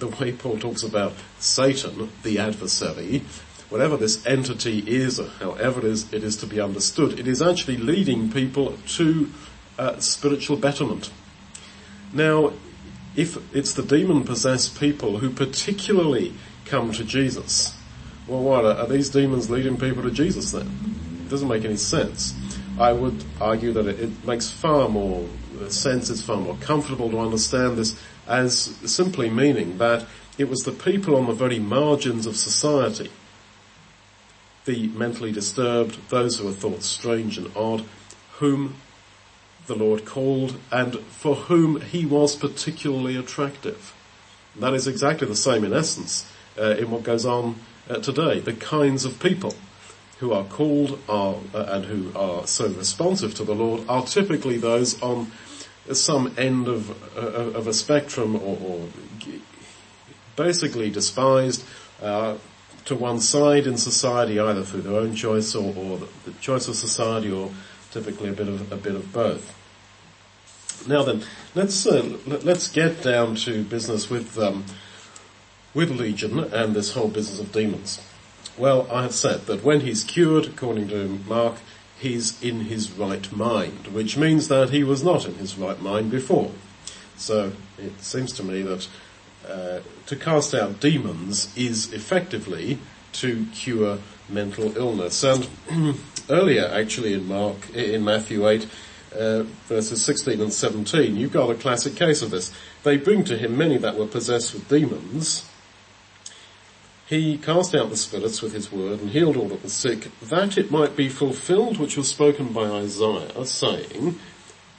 the 0.00 0.08
way 0.08 0.32
Paul 0.32 0.58
talks 0.58 0.82
about 0.82 1.12
Satan, 1.38 2.10
the 2.24 2.40
adversary, 2.40 3.22
whatever 3.68 3.96
this 3.96 4.24
entity 4.26 4.78
is, 4.86 5.20
however 5.40 5.80
it 5.80 5.84
is, 5.84 6.12
it 6.12 6.22
is 6.22 6.36
to 6.36 6.46
be 6.46 6.60
understood, 6.60 7.18
it 7.18 7.26
is 7.26 7.42
actually 7.42 7.76
leading 7.76 8.30
people 8.30 8.76
to 8.86 9.30
uh, 9.78 9.98
spiritual 9.98 10.56
betterment. 10.56 11.10
Now, 12.12 12.52
if 13.16 13.38
it's 13.54 13.74
the 13.74 13.82
demon 13.82 14.24
possessed 14.24 14.78
people 14.78 15.18
who 15.18 15.30
particularly 15.30 16.34
come 16.64 16.92
to 16.92 17.04
Jesus, 17.04 17.76
well 18.26 18.42
what, 18.42 18.64
are 18.64 18.86
these 18.86 19.10
demons 19.10 19.50
leading 19.50 19.76
people 19.76 20.02
to 20.02 20.10
Jesus 20.10 20.52
then? 20.52 20.66
It 21.26 21.30
doesn't 21.30 21.48
make 21.48 21.64
any 21.64 21.76
sense. 21.76 22.34
I 22.78 22.92
would 22.92 23.24
argue 23.40 23.72
that 23.72 23.86
it, 23.86 24.00
it 24.00 24.26
makes 24.26 24.50
far 24.50 24.88
more 24.88 25.26
sense, 25.68 26.10
it's 26.10 26.22
far 26.22 26.36
more 26.36 26.56
comfortable 26.60 27.10
to 27.10 27.18
understand 27.18 27.78
this 27.78 27.98
as 28.26 28.54
simply 28.84 29.30
meaning 29.30 29.78
that 29.78 30.06
it 30.38 30.48
was 30.48 30.60
the 30.60 30.72
people 30.72 31.16
on 31.16 31.26
the 31.26 31.32
very 31.32 31.58
margins 31.58 32.26
of 32.26 32.36
society, 32.36 33.10
the 34.66 34.88
mentally 34.88 35.32
disturbed, 35.32 35.96
those 36.10 36.38
who 36.38 36.48
are 36.48 36.52
thought 36.52 36.82
strange 36.82 37.38
and 37.38 37.50
odd, 37.56 37.84
whom 38.38 38.76
the 39.66 39.74
Lord 39.74 40.04
called 40.04 40.56
and 40.70 40.98
for 41.00 41.34
whom 41.34 41.80
he 41.80 42.04
was 42.04 42.36
particularly 42.36 43.16
attractive. 43.16 43.94
That 44.56 44.74
is 44.74 44.86
exactly 44.86 45.26
the 45.26 45.36
same 45.36 45.64
in 45.64 45.72
essence 45.72 46.30
uh, 46.58 46.76
in 46.78 46.90
what 46.90 47.02
goes 47.02 47.26
on 47.26 47.56
uh, 47.88 47.96
today. 47.96 48.40
The 48.40 48.52
kinds 48.52 49.04
of 49.04 49.20
people 49.20 49.54
who 50.18 50.32
are 50.32 50.44
called 50.44 50.98
are, 51.08 51.36
uh, 51.54 51.64
and 51.68 51.84
who 51.84 52.18
are 52.18 52.46
so 52.46 52.68
responsive 52.68 53.34
to 53.34 53.44
the 53.44 53.54
Lord 53.54 53.82
are 53.88 54.04
typically 54.04 54.56
those 54.56 55.00
on 55.02 55.30
some 55.92 56.34
end 56.38 56.68
of, 56.68 56.90
uh, 57.16 57.58
of 57.58 57.66
a 57.66 57.74
spectrum 57.74 58.34
or, 58.36 58.58
or 58.60 58.88
basically 60.36 60.90
despised 60.90 61.64
uh, 62.02 62.36
to 62.86 62.96
one 62.96 63.20
side 63.20 63.66
in 63.66 63.76
society 63.76 64.38
either 64.40 64.62
through 64.62 64.82
their 64.82 64.96
own 64.96 65.14
choice 65.14 65.54
or, 65.54 65.74
or 65.76 65.98
the, 66.24 66.32
choice 66.40 66.68
of 66.68 66.76
society 66.76 67.30
or 67.30 67.50
typically 67.90 68.28
a 68.28 68.32
bit 68.32 68.48
of 68.48 68.72
a 68.72 68.76
bit 68.76 68.94
of 68.94 69.12
both. 69.12 69.54
Now 70.88 71.02
then, 71.02 71.24
let's 71.54 71.86
uh, 71.86 72.16
let's 72.26 72.68
get 72.68 73.02
down 73.02 73.34
to 73.36 73.64
business 73.64 74.08
with 74.08 74.38
um, 74.38 74.64
with 75.74 75.90
Legion 75.90 76.38
and 76.38 76.74
this 76.74 76.94
whole 76.94 77.08
business 77.08 77.40
of 77.40 77.52
demons. 77.52 78.00
Well, 78.56 78.88
I 78.90 79.02
have 79.02 79.14
said 79.14 79.46
that 79.46 79.62
when 79.62 79.80
he's 79.80 80.02
cured, 80.02 80.46
according 80.46 80.88
to 80.88 81.20
Mark, 81.26 81.56
he's 81.98 82.42
in 82.42 82.60
his 82.60 82.90
right 82.90 83.30
mind, 83.32 83.88
which 83.88 84.16
means 84.16 84.48
that 84.48 84.70
he 84.70 84.82
was 84.82 85.02
not 85.02 85.26
in 85.26 85.34
his 85.34 85.58
right 85.58 85.80
mind 85.80 86.10
before. 86.10 86.52
So 87.16 87.52
it 87.78 88.00
seems 88.00 88.32
to 88.34 88.42
me 88.42 88.62
that 88.62 88.88
uh, 89.48 89.80
to 90.06 90.16
cast 90.16 90.54
out 90.54 90.80
demons 90.80 91.56
is 91.56 91.92
effectively 91.92 92.78
to 93.12 93.46
cure 93.54 93.98
mental 94.28 94.76
illness. 94.76 95.22
And 95.24 95.48
earlier, 96.30 96.66
actually, 96.66 97.14
in 97.14 97.26
Mark, 97.28 97.70
in 97.74 98.04
Matthew 98.04 98.48
8, 98.48 98.66
uh, 99.14 99.42
verses 99.66 100.04
16 100.04 100.40
and 100.40 100.52
17, 100.52 101.16
you've 101.16 101.32
got 101.32 101.50
a 101.50 101.54
classic 101.54 101.96
case 101.96 102.22
of 102.22 102.30
this. 102.30 102.52
They 102.82 102.96
bring 102.96 103.24
to 103.24 103.36
him 103.36 103.56
many 103.56 103.78
that 103.78 103.96
were 103.96 104.06
possessed 104.06 104.52
with 104.52 104.68
demons. 104.68 105.48
He 107.06 107.38
cast 107.38 107.74
out 107.74 107.90
the 107.90 107.96
spirits 107.96 108.42
with 108.42 108.52
his 108.52 108.72
word 108.72 109.00
and 109.00 109.10
healed 109.10 109.36
all 109.36 109.48
that 109.48 109.62
was 109.62 109.72
sick, 109.72 110.10
that 110.20 110.58
it 110.58 110.72
might 110.72 110.96
be 110.96 111.08
fulfilled 111.08 111.78
which 111.78 111.96
was 111.96 112.08
spoken 112.08 112.52
by 112.52 112.64
Isaiah, 112.64 113.44
saying, 113.44 114.18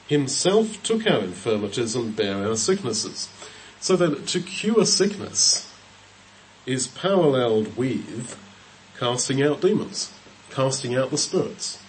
Himself 0.07 0.83
took 0.83 1.07
our 1.07 1.21
infirmities 1.21 1.95
and 1.95 2.15
bare 2.15 2.45
our 2.45 2.57
sicknesses. 2.57 3.29
So 3.79 3.95
that 3.95 4.27
to 4.27 4.39
cure 4.39 4.85
sickness 4.85 5.71
is 6.65 6.87
paralleled 6.87 7.77
with 7.77 8.37
casting 8.99 9.41
out 9.41 9.61
demons, 9.61 10.11
casting 10.49 10.95
out 10.95 11.11
the 11.11 11.17
spirits. 11.17 11.81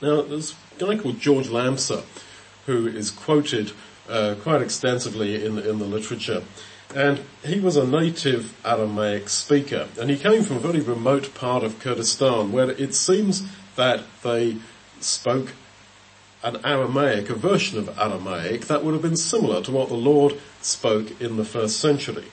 Now, 0.00 0.22
there's 0.22 0.54
a 0.76 0.84
guy 0.84 0.96
called 0.96 1.20
George 1.20 1.48
Lamsa 1.48 2.04
who 2.66 2.86
is 2.86 3.10
quoted 3.10 3.72
uh, 4.08 4.36
quite 4.42 4.62
extensively 4.62 5.44
in, 5.44 5.58
in 5.58 5.78
the 5.78 5.84
literature. 5.84 6.42
And 6.94 7.20
he 7.44 7.60
was 7.60 7.76
a 7.76 7.86
native 7.86 8.54
Aramaic 8.64 9.28
speaker, 9.28 9.88
and 10.00 10.08
he 10.08 10.16
came 10.16 10.42
from 10.42 10.56
a 10.56 10.60
very 10.60 10.80
remote 10.80 11.34
part 11.34 11.62
of 11.62 11.78
Kurdistan 11.80 12.50
where 12.50 12.70
it 12.70 12.94
seems 12.94 13.42
that 13.76 14.04
they 14.22 14.56
spoke 15.00 15.52
an 16.42 16.64
Aramaic, 16.64 17.30
a 17.30 17.34
version 17.34 17.78
of 17.78 17.98
Aramaic 17.98 18.62
that 18.66 18.84
would 18.84 18.92
have 18.92 19.02
been 19.02 19.16
similar 19.16 19.62
to 19.62 19.72
what 19.72 19.88
the 19.88 19.94
Lord 19.94 20.38
spoke 20.60 21.20
in 21.20 21.36
the 21.36 21.44
first 21.44 21.80
century. 21.80 22.26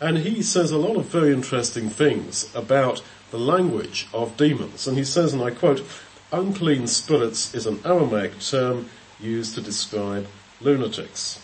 And 0.00 0.18
he 0.18 0.42
says 0.42 0.70
a 0.70 0.78
lot 0.78 0.96
of 0.96 1.06
very 1.06 1.32
interesting 1.32 1.88
things 1.88 2.54
about 2.54 3.02
the 3.30 3.38
language 3.38 4.06
of 4.12 4.36
demons. 4.36 4.86
And 4.86 4.96
he 4.96 5.04
says, 5.04 5.32
and 5.32 5.42
I 5.42 5.50
quote, 5.50 5.82
unclean 6.32 6.86
spirits 6.86 7.54
is 7.54 7.66
an 7.66 7.80
Aramaic 7.84 8.38
term 8.40 8.90
used 9.18 9.54
to 9.54 9.60
describe 9.60 10.28
lunatics. 10.60 11.40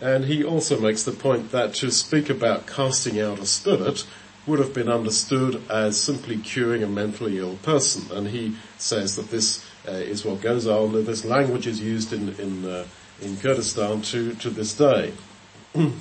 And 0.00 0.24
he 0.24 0.42
also 0.42 0.80
makes 0.80 1.02
the 1.02 1.12
point 1.12 1.52
that 1.52 1.74
to 1.74 1.90
speak 1.90 2.30
about 2.30 2.66
casting 2.66 3.20
out 3.20 3.38
a 3.38 3.46
spirit 3.46 4.06
would 4.46 4.58
have 4.58 4.72
been 4.72 4.88
understood 4.88 5.62
as 5.70 6.00
simply 6.00 6.38
curing 6.38 6.82
a 6.82 6.86
mentally 6.86 7.38
ill 7.38 7.56
person. 7.56 8.10
And 8.16 8.28
he 8.28 8.56
says 8.78 9.16
that 9.16 9.30
this 9.30 9.64
uh, 9.86 9.92
is 9.92 10.24
what 10.24 10.40
goes 10.40 10.66
on, 10.66 11.04
this 11.04 11.24
language 11.24 11.66
is 11.66 11.80
used 11.80 12.12
in, 12.12 12.34
in, 12.38 12.64
uh, 12.64 12.86
in 13.20 13.36
Kurdistan 13.36 14.02
to, 14.02 14.34
to 14.34 14.50
this 14.50 14.76
day. 14.76 15.12
and 15.74 16.00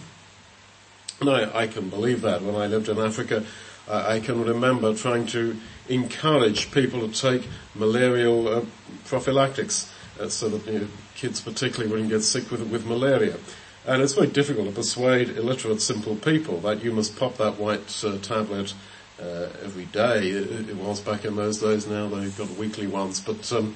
I, 1.22 1.62
I, 1.62 1.68
can 1.68 1.90
believe 1.90 2.22
that. 2.22 2.42
When 2.42 2.56
I 2.56 2.68
lived 2.68 2.90
in 2.90 2.98
Africa, 2.98 3.46
I, 3.88 4.16
I 4.16 4.20
can 4.20 4.44
remember 4.44 4.94
trying 4.94 5.26
to 5.28 5.56
encourage 5.88 6.72
people 6.72 7.08
to 7.08 7.14
take 7.14 7.48
malarial 7.76 8.48
uh, 8.48 8.66
prophylactics 9.06 9.92
uh, 10.20 10.30
so 10.30 10.50
that 10.50 10.72
you 10.72 10.80
know, 10.80 10.88
kids 11.16 11.42
particularly 11.42 11.92
wouldn't 11.92 12.10
get 12.10 12.22
sick 12.22 12.52
with, 12.52 12.62
with 12.70 12.86
malaria. 12.86 13.38
And 13.86 14.02
it's 14.02 14.14
very 14.14 14.28
difficult 14.28 14.68
to 14.68 14.74
persuade 14.74 15.30
illiterate, 15.30 15.82
simple 15.82 16.16
people 16.16 16.60
that 16.62 16.84
you 16.84 16.92
must 16.92 17.18
pop 17.18 17.38
that 17.38 17.58
white 17.58 18.04
uh, 18.04 18.18
tablet 18.20 18.74
uh, 19.22 19.50
every 19.64 19.86
day. 19.86 20.30
It, 20.30 20.70
it, 20.70 20.76
was 20.76 21.02
back 21.02 21.26
in 21.26 21.36
those 21.36 21.60
days. 21.60 21.88
Now 21.88 22.08
they've 22.08 22.36
got 22.38 22.50
weekly 22.52 22.88
ones, 22.88 23.20
but 23.20 23.52
um, 23.52 23.76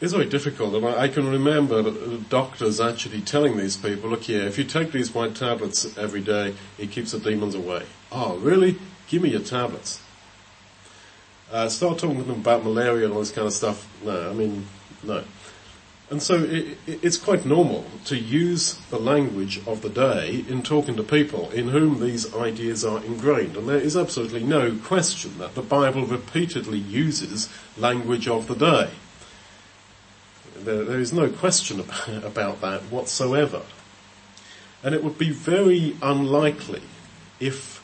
it's 0.00 0.12
very 0.12 0.26
difficult. 0.26 0.74
And 0.74 0.86
I, 0.86 1.02
I, 1.02 1.08
can 1.08 1.28
remember 1.28 1.82
doctors 2.28 2.80
actually 2.80 3.20
telling 3.22 3.56
these 3.56 3.76
people, 3.76 4.10
"Look 4.10 4.24
here, 4.24 4.42
if 4.42 4.58
you 4.58 4.64
take 4.64 4.92
these 4.92 5.14
white 5.14 5.34
tablets 5.34 5.96
every 5.98 6.20
day, 6.20 6.54
it 6.78 6.90
keeps 6.90 7.12
the 7.12 7.18
demons 7.18 7.54
away." 7.54 7.84
Oh, 8.12 8.36
really? 8.36 8.78
Give 9.08 9.22
me 9.22 9.30
your 9.30 9.40
tablets. 9.40 10.00
Uh, 11.50 11.68
start 11.68 11.98
talking 11.98 12.16
to 12.16 12.24
them 12.24 12.40
about 12.40 12.64
malaria 12.64 13.04
and 13.04 13.14
all 13.14 13.20
this 13.20 13.30
kind 13.30 13.46
of 13.46 13.52
stuff. 13.52 13.88
No, 14.04 14.30
I 14.30 14.32
mean, 14.32 14.66
no. 15.02 15.22
And 16.08 16.22
so 16.22 16.44
it, 16.44 16.78
it's 16.86 17.16
quite 17.16 17.44
normal 17.44 17.84
to 18.04 18.16
use 18.16 18.74
the 18.90 18.98
language 18.98 19.60
of 19.66 19.82
the 19.82 19.88
day 19.88 20.44
in 20.48 20.62
talking 20.62 20.94
to 20.96 21.02
people 21.02 21.50
in 21.50 21.68
whom 21.68 22.00
these 22.00 22.32
ideas 22.32 22.84
are 22.84 23.04
ingrained. 23.04 23.56
And 23.56 23.68
there 23.68 23.78
is 23.78 23.96
absolutely 23.96 24.44
no 24.44 24.76
question 24.76 25.38
that 25.38 25.56
the 25.56 25.62
Bible 25.62 26.06
repeatedly 26.06 26.78
uses 26.78 27.48
language 27.76 28.28
of 28.28 28.46
the 28.46 28.54
day. 28.54 28.90
There, 30.56 30.84
there 30.84 31.00
is 31.00 31.12
no 31.12 31.28
question 31.28 31.80
about, 31.80 32.08
about 32.24 32.60
that 32.60 32.82
whatsoever. 32.82 33.62
And 34.84 34.94
it 34.94 35.02
would 35.02 35.18
be 35.18 35.30
very 35.30 35.96
unlikely 36.00 36.82
if 37.40 37.82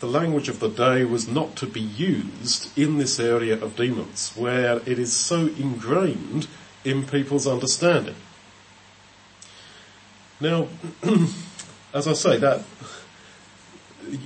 the 0.00 0.06
language 0.06 0.48
of 0.50 0.60
the 0.60 0.68
day 0.68 1.04
was 1.04 1.26
not 1.26 1.56
to 1.56 1.66
be 1.66 1.80
used 1.80 2.76
in 2.76 2.98
this 2.98 3.18
area 3.18 3.54
of 3.54 3.76
demons, 3.76 4.32
where 4.36 4.78
it 4.84 4.98
is 4.98 5.12
so 5.12 5.46
ingrained 5.46 6.48
in 6.84 7.04
people's 7.04 7.46
understanding. 7.46 8.14
Now, 10.40 10.68
as 11.94 12.08
I 12.08 12.12
say, 12.14 12.38
that 12.38 12.62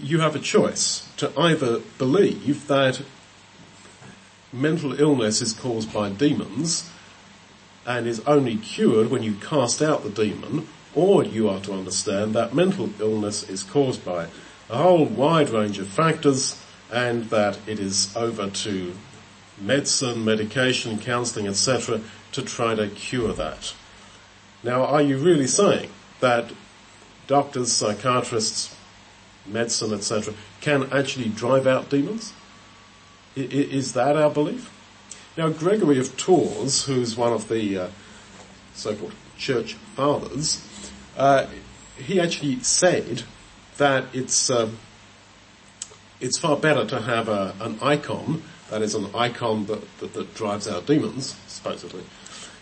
you 0.02 0.20
have 0.20 0.34
a 0.34 0.40
choice 0.40 1.08
to 1.18 1.30
either 1.38 1.80
believe 1.98 2.66
that 2.68 3.02
mental 4.52 4.98
illness 4.98 5.42
is 5.42 5.52
caused 5.52 5.92
by 5.92 6.08
demons 6.08 6.90
and 7.86 8.06
is 8.06 8.20
only 8.20 8.56
cured 8.56 9.10
when 9.10 9.22
you 9.22 9.34
cast 9.34 9.82
out 9.82 10.02
the 10.02 10.10
demon, 10.10 10.66
or 10.94 11.22
you 11.22 11.48
are 11.48 11.60
to 11.60 11.72
understand 11.72 12.34
that 12.34 12.54
mental 12.54 12.90
illness 13.00 13.48
is 13.48 13.62
caused 13.62 14.04
by 14.04 14.26
a 14.68 14.76
whole 14.76 15.04
wide 15.04 15.50
range 15.50 15.78
of 15.78 15.86
factors 15.86 16.60
and 16.92 17.25
that 17.25 17.58
it 17.66 17.78
is 17.78 18.14
over 18.16 18.48
to 18.50 18.94
medicine, 19.60 20.25
medication, 20.25 20.98
counselling, 20.98 21.46
etc. 21.46 22.00
to 22.37 22.43
try 22.43 22.75
to 22.75 22.87
cure 22.88 23.33
that. 23.33 23.75
Now, 24.62 24.85
are 24.85 25.00
you 25.00 25.16
really 25.16 25.47
saying 25.47 25.88
that 26.21 26.52
doctors, 27.26 27.73
psychiatrists, 27.73 28.76
medicine, 29.47 29.95
etc., 29.95 30.35
can 30.61 30.93
actually 30.93 31.31
drive 31.31 31.66
out 31.66 31.88
demons? 31.88 32.35
I, 33.37 33.40
is 33.40 33.95
that 33.95 34.16
our 34.16 34.28
belief? 34.28 34.71
Now, 35.38 35.49
Gregory 35.49 35.99
of 35.99 36.14
Tours, 36.19 36.85
who's 36.85 37.16
one 37.16 37.33
of 37.33 37.49
the 37.49 37.78
uh, 37.78 37.88
so-called 38.75 39.14
church 39.38 39.73
fathers, 39.95 40.62
uh, 41.16 41.47
he 41.97 42.21
actually 42.21 42.61
said 42.61 43.23
that 43.78 44.05
it's 44.12 44.50
um, 44.50 44.76
it's 46.21 46.38
far 46.38 46.59
better 46.59 46.85
to 46.85 47.00
have 47.00 47.28
a, 47.28 47.55
an 47.61 47.78
icon 47.81 48.43
that 48.71 48.83
is 48.83 48.95
an 48.95 49.09
icon 49.14 49.66
that, 49.66 49.99
that, 49.99 50.12
that 50.12 50.35
drives 50.35 50.69
out 50.69 50.87
demons, 50.87 51.37
supposedly. 51.47 52.02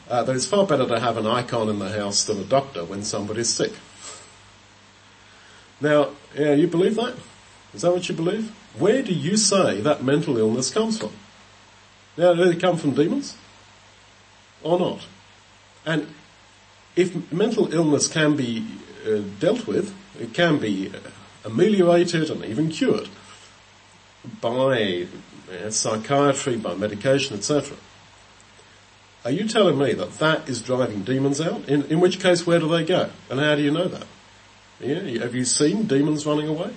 Uh, 0.08 0.22
that 0.22 0.36
it's 0.36 0.46
far 0.46 0.66
better 0.66 0.86
to 0.86 1.00
have 1.00 1.16
an 1.16 1.26
icon 1.26 1.68
in 1.68 1.78
the 1.78 1.90
house 1.90 2.24
than 2.24 2.38
a 2.38 2.44
doctor 2.44 2.84
when 2.84 3.02
somebody's 3.02 3.48
sick. 3.48 3.72
Now, 5.80 6.10
yeah, 6.36 6.52
you 6.52 6.66
believe 6.66 6.96
that? 6.96 7.14
Is 7.72 7.82
that 7.82 7.92
what 7.92 8.08
you 8.08 8.14
believe? 8.14 8.50
Where 8.78 9.02
do 9.02 9.12
you 9.12 9.36
say 9.36 9.80
that 9.80 10.02
mental 10.04 10.36
illness 10.36 10.70
comes 10.70 10.98
from? 10.98 11.12
Now, 12.16 12.34
do 12.34 12.44
they 12.44 12.56
come 12.56 12.76
from 12.76 12.94
demons? 12.94 13.36
Or 14.62 14.78
not? 14.78 15.06
And 15.84 16.14
if 16.96 17.32
mental 17.32 17.72
illness 17.72 18.06
can 18.06 18.36
be 18.36 18.66
uh, 19.06 19.20
dealt 19.40 19.66
with, 19.66 19.94
it 20.18 20.32
can 20.32 20.58
be 20.58 20.92
ameliorated 21.44 22.30
and 22.30 22.44
even 22.44 22.70
cured 22.70 23.08
by 24.40 25.06
uh, 25.50 25.70
psychiatry, 25.70 26.56
by 26.56 26.74
medication, 26.74 27.36
etc. 27.36 27.76
Are 29.24 29.30
you 29.30 29.48
telling 29.48 29.78
me 29.78 29.94
that 29.94 30.18
that 30.18 30.48
is 30.48 30.60
driving 30.60 31.02
demons 31.02 31.40
out? 31.40 31.66
In, 31.68 31.84
in 31.84 32.00
which 32.00 32.20
case, 32.20 32.46
where 32.46 32.58
do 32.58 32.68
they 32.68 32.84
go? 32.84 33.10
And 33.30 33.40
how 33.40 33.54
do 33.54 33.62
you 33.62 33.70
know 33.70 33.88
that? 33.88 34.06
Yeah, 34.80 35.22
have 35.22 35.34
you 35.34 35.46
seen 35.46 35.86
demons 35.86 36.26
running 36.26 36.48
away? 36.48 36.70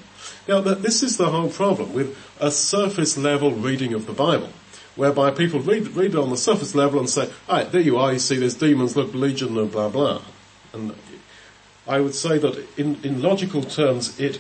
Now, 0.48 0.62
this 0.62 1.04
is 1.04 1.18
the 1.18 1.30
whole 1.30 1.50
problem 1.50 1.94
with 1.94 2.18
a 2.40 2.52
surface 2.52 3.18
level 3.18 3.52
reading 3.52 3.94
of 3.94 4.06
the 4.06 4.14
Bible, 4.14 4.50
whereby 4.96 5.32
people 5.32 5.60
read, 5.60 5.90
read 5.90 6.14
it 6.14 6.18
on 6.18 6.30
the 6.30 6.38
surface 6.38 6.74
level 6.74 7.00
and 7.00 7.10
say, 7.10 7.30
alright, 7.50 7.72
there 7.72 7.82
you 7.82 7.98
are, 7.98 8.14
you 8.14 8.20
see 8.20 8.38
there's 8.38 8.56
demons, 8.56 8.96
look, 8.96 9.14
legion, 9.14 9.58
and 9.58 9.72
blah 9.72 9.90
blah. 9.90 10.22
And 10.74 10.96
I 11.86 12.00
would 12.00 12.16
say 12.16 12.38
that 12.38 12.66
in, 12.78 13.04
in 13.04 13.22
logical 13.22 13.64
terms, 13.64 14.18
it, 14.20 14.40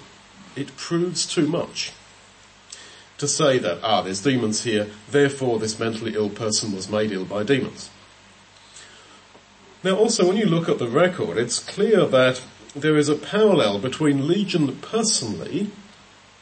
it 0.55 0.75
proves 0.77 1.25
too 1.25 1.47
much 1.47 1.91
to 3.17 3.27
say 3.27 3.57
that, 3.57 3.79
ah, 3.83 4.01
there's 4.01 4.21
demons 4.21 4.63
here, 4.63 4.87
therefore 5.09 5.59
this 5.59 5.79
mentally 5.79 6.13
ill 6.15 6.29
person 6.29 6.71
was 6.71 6.89
made 6.89 7.11
ill 7.11 7.25
by 7.25 7.43
demons. 7.43 7.89
Now 9.87 9.95
also 9.95 10.27
when 10.27 10.35
you 10.35 10.47
look 10.47 10.67
at 10.67 10.79
the 10.79 10.87
record, 10.89 11.37
it's 11.37 11.59
clear 11.59 12.05
that 12.07 12.43
there 12.75 12.97
is 12.97 13.07
a 13.07 13.15
parallel 13.15 13.79
between 13.79 14.27
Legion 14.27 14.75
personally 14.79 15.71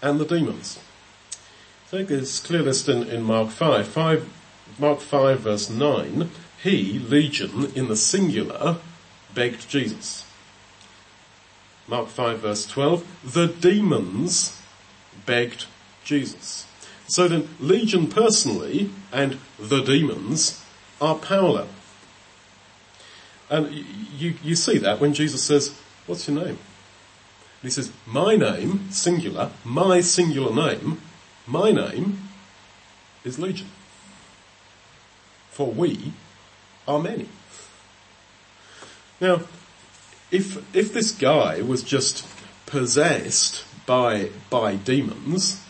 and 0.01 0.19
the 0.19 0.25
demons. 0.25 0.79
I 1.85 1.89
think 1.91 2.09
it's 2.09 2.39
clear 2.39 2.63
this 2.63 2.89
in, 2.89 3.03
in 3.03 3.21
Mark 3.21 3.51
5. 3.51 3.87
5. 3.87 4.29
Mark 4.79 4.99
5 4.99 5.41
verse 5.41 5.69
9, 5.69 6.31
he, 6.63 6.97
Legion, 6.97 7.71
in 7.75 7.87
the 7.87 7.95
singular, 7.95 8.77
begged 9.35 9.69
Jesus. 9.69 10.25
Mark 11.87 12.07
5 12.07 12.39
verse 12.39 12.65
12, 12.65 13.05
the 13.31 13.45
demons 13.45 14.59
begged 15.27 15.65
Jesus. 16.03 16.65
So 17.07 17.27
then, 17.27 17.47
Legion 17.59 18.07
personally 18.07 18.89
and 19.13 19.37
the 19.59 19.83
demons 19.83 20.65
are 20.99 21.19
parallel. 21.19 21.67
And 23.49 23.71
you, 23.71 24.35
you 24.43 24.55
see 24.55 24.77
that 24.79 24.99
when 24.99 25.13
Jesus 25.13 25.43
says, 25.43 25.77
what's 26.07 26.27
your 26.27 26.37
name? 26.37 26.57
And 26.57 26.57
he 27.63 27.69
says, 27.69 27.91
my 28.05 28.35
name, 28.35 28.91
singular, 28.91 29.51
my 29.63 30.01
singular 30.01 30.53
name, 30.53 31.01
my 31.47 31.71
name 31.71 32.29
is 33.23 33.39
Legion. 33.39 33.67
For 35.51 35.71
we 35.71 36.13
are 36.87 36.99
many. 36.99 37.29
Now, 39.21 39.41
if, 40.31 40.75
if 40.75 40.93
this 40.93 41.11
guy 41.11 41.61
was 41.61 41.83
just 41.83 42.27
possessed 42.65 43.63
by, 43.85 44.31
by 44.49 44.75
demons, 44.75 45.63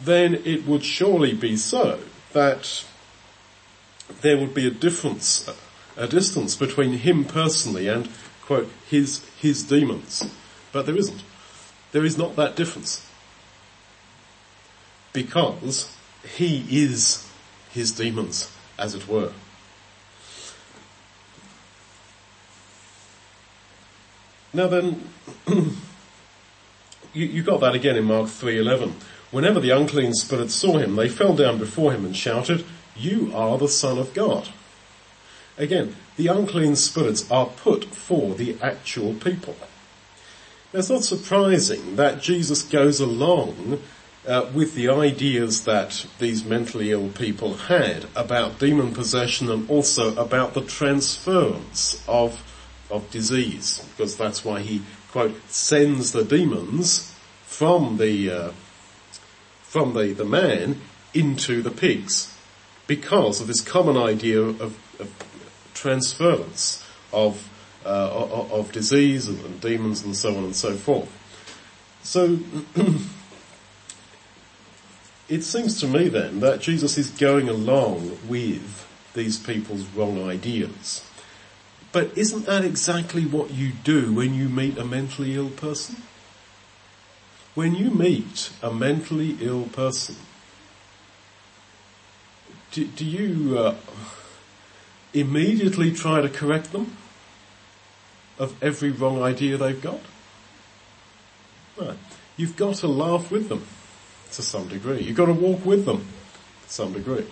then 0.00 0.34
it 0.34 0.66
would 0.66 0.84
surely 0.84 1.34
be 1.34 1.56
so 1.56 2.00
that 2.32 2.84
there 4.22 4.38
would 4.38 4.54
be 4.54 4.66
a 4.66 4.70
difference, 4.70 5.48
a 5.98 6.06
distance 6.06 6.54
between 6.54 6.92
him 6.92 7.24
personally 7.24 7.88
and, 7.88 8.08
quote, 8.42 8.70
his, 8.88 9.24
his 9.40 9.64
demons. 9.64 10.32
But 10.72 10.86
there 10.86 10.96
isn't. 10.96 11.22
There 11.92 12.04
is 12.04 12.16
not 12.16 12.36
that 12.36 12.54
difference. 12.54 13.04
Because 15.12 15.94
he 16.36 16.64
is 16.70 17.28
his 17.72 17.90
demons, 17.92 18.50
as 18.78 18.94
it 18.94 19.08
were. 19.08 19.32
Now 24.52 24.68
then, 24.68 25.08
you, 25.46 25.74
you 27.12 27.42
got 27.42 27.60
that 27.60 27.74
again 27.74 27.96
in 27.96 28.04
Mark 28.04 28.26
3.11. 28.26 28.92
Whenever 29.30 29.60
the 29.60 29.70
unclean 29.70 30.14
spirits 30.14 30.54
saw 30.54 30.78
him, 30.78 30.94
they 30.94 31.08
fell 31.08 31.34
down 31.34 31.58
before 31.58 31.92
him 31.92 32.04
and 32.04 32.16
shouted, 32.16 32.64
You 32.96 33.32
are 33.34 33.58
the 33.58 33.68
Son 33.68 33.98
of 33.98 34.14
God. 34.14 34.48
Again, 35.58 35.96
the 36.16 36.28
unclean 36.28 36.76
spirits 36.76 37.30
are 37.30 37.46
put 37.46 37.84
for 37.84 38.34
the 38.34 38.56
actual 38.62 39.12
people. 39.14 39.56
Now, 40.72 40.80
it's 40.80 40.90
not 40.90 41.04
surprising 41.04 41.96
that 41.96 42.22
Jesus 42.22 42.62
goes 42.62 43.00
along 43.00 43.80
uh, 44.26 44.46
with 44.54 44.74
the 44.74 44.88
ideas 44.88 45.64
that 45.64 46.06
these 46.18 46.44
mentally 46.44 46.92
ill 46.92 47.08
people 47.08 47.54
had 47.54 48.06
about 48.14 48.58
demon 48.58 48.94
possession 48.94 49.50
and 49.50 49.68
also 49.68 50.16
about 50.16 50.54
the 50.54 50.62
transference 50.62 52.02
of 52.08 52.42
of 52.90 53.10
disease, 53.10 53.84
because 53.90 54.16
that's 54.16 54.44
why 54.44 54.60
he, 54.60 54.82
quote, 55.10 55.34
sends 55.50 56.12
the 56.12 56.24
demons 56.24 57.14
from 57.44 57.98
the, 57.98 58.30
uh, 58.30 58.50
from 59.62 59.92
the, 59.94 60.14
the 60.14 60.24
man 60.24 60.80
into 61.12 61.60
the 61.60 61.70
pigs, 61.70 62.34
because 62.86 63.42
of 63.42 63.46
this 63.46 63.60
common 63.60 63.96
idea 63.96 64.40
of, 64.40 64.62
of 64.98 65.27
transference 65.78 66.84
of, 67.12 67.48
uh, 67.84 68.10
of, 68.50 68.72
disease 68.72 69.28
and, 69.28 69.38
and 69.44 69.60
demons 69.60 70.02
and 70.02 70.16
so 70.16 70.36
on 70.36 70.44
and 70.44 70.56
so 70.56 70.74
forth. 70.74 71.08
So, 72.02 72.38
it 75.28 75.42
seems 75.42 75.80
to 75.80 75.86
me 75.86 76.08
then 76.08 76.40
that 76.40 76.60
Jesus 76.60 76.98
is 76.98 77.10
going 77.10 77.48
along 77.48 78.18
with 78.28 78.86
these 79.14 79.38
people's 79.38 79.84
wrong 79.88 80.28
ideas. 80.28 81.04
But 81.92 82.16
isn't 82.18 82.46
that 82.46 82.64
exactly 82.64 83.24
what 83.24 83.50
you 83.50 83.72
do 83.84 84.12
when 84.12 84.34
you 84.34 84.48
meet 84.48 84.76
a 84.78 84.84
mentally 84.84 85.36
ill 85.36 85.50
person? 85.50 86.02
When 87.54 87.74
you 87.74 87.90
meet 87.90 88.50
a 88.62 88.72
mentally 88.72 89.36
ill 89.40 89.64
person, 89.64 90.16
do, 92.72 92.84
do 92.84 93.04
you 93.04 93.58
uh, 93.58 93.76
immediately 95.12 95.92
try 95.92 96.20
to 96.20 96.28
correct 96.28 96.72
them 96.72 96.96
of 98.38 98.60
every 98.62 98.90
wrong 98.90 99.22
idea 99.22 99.56
they've 99.56 99.80
got? 99.80 100.00
No. 101.80 101.94
You've 102.36 102.56
got 102.56 102.76
to 102.76 102.88
laugh 102.88 103.30
with 103.30 103.48
them 103.48 103.66
to 104.32 104.42
some 104.42 104.68
degree. 104.68 105.00
You've 105.00 105.16
got 105.16 105.26
to 105.26 105.32
walk 105.32 105.64
with 105.64 105.84
them 105.84 106.06
to 106.66 106.72
some 106.72 106.92
degree. 106.92 107.26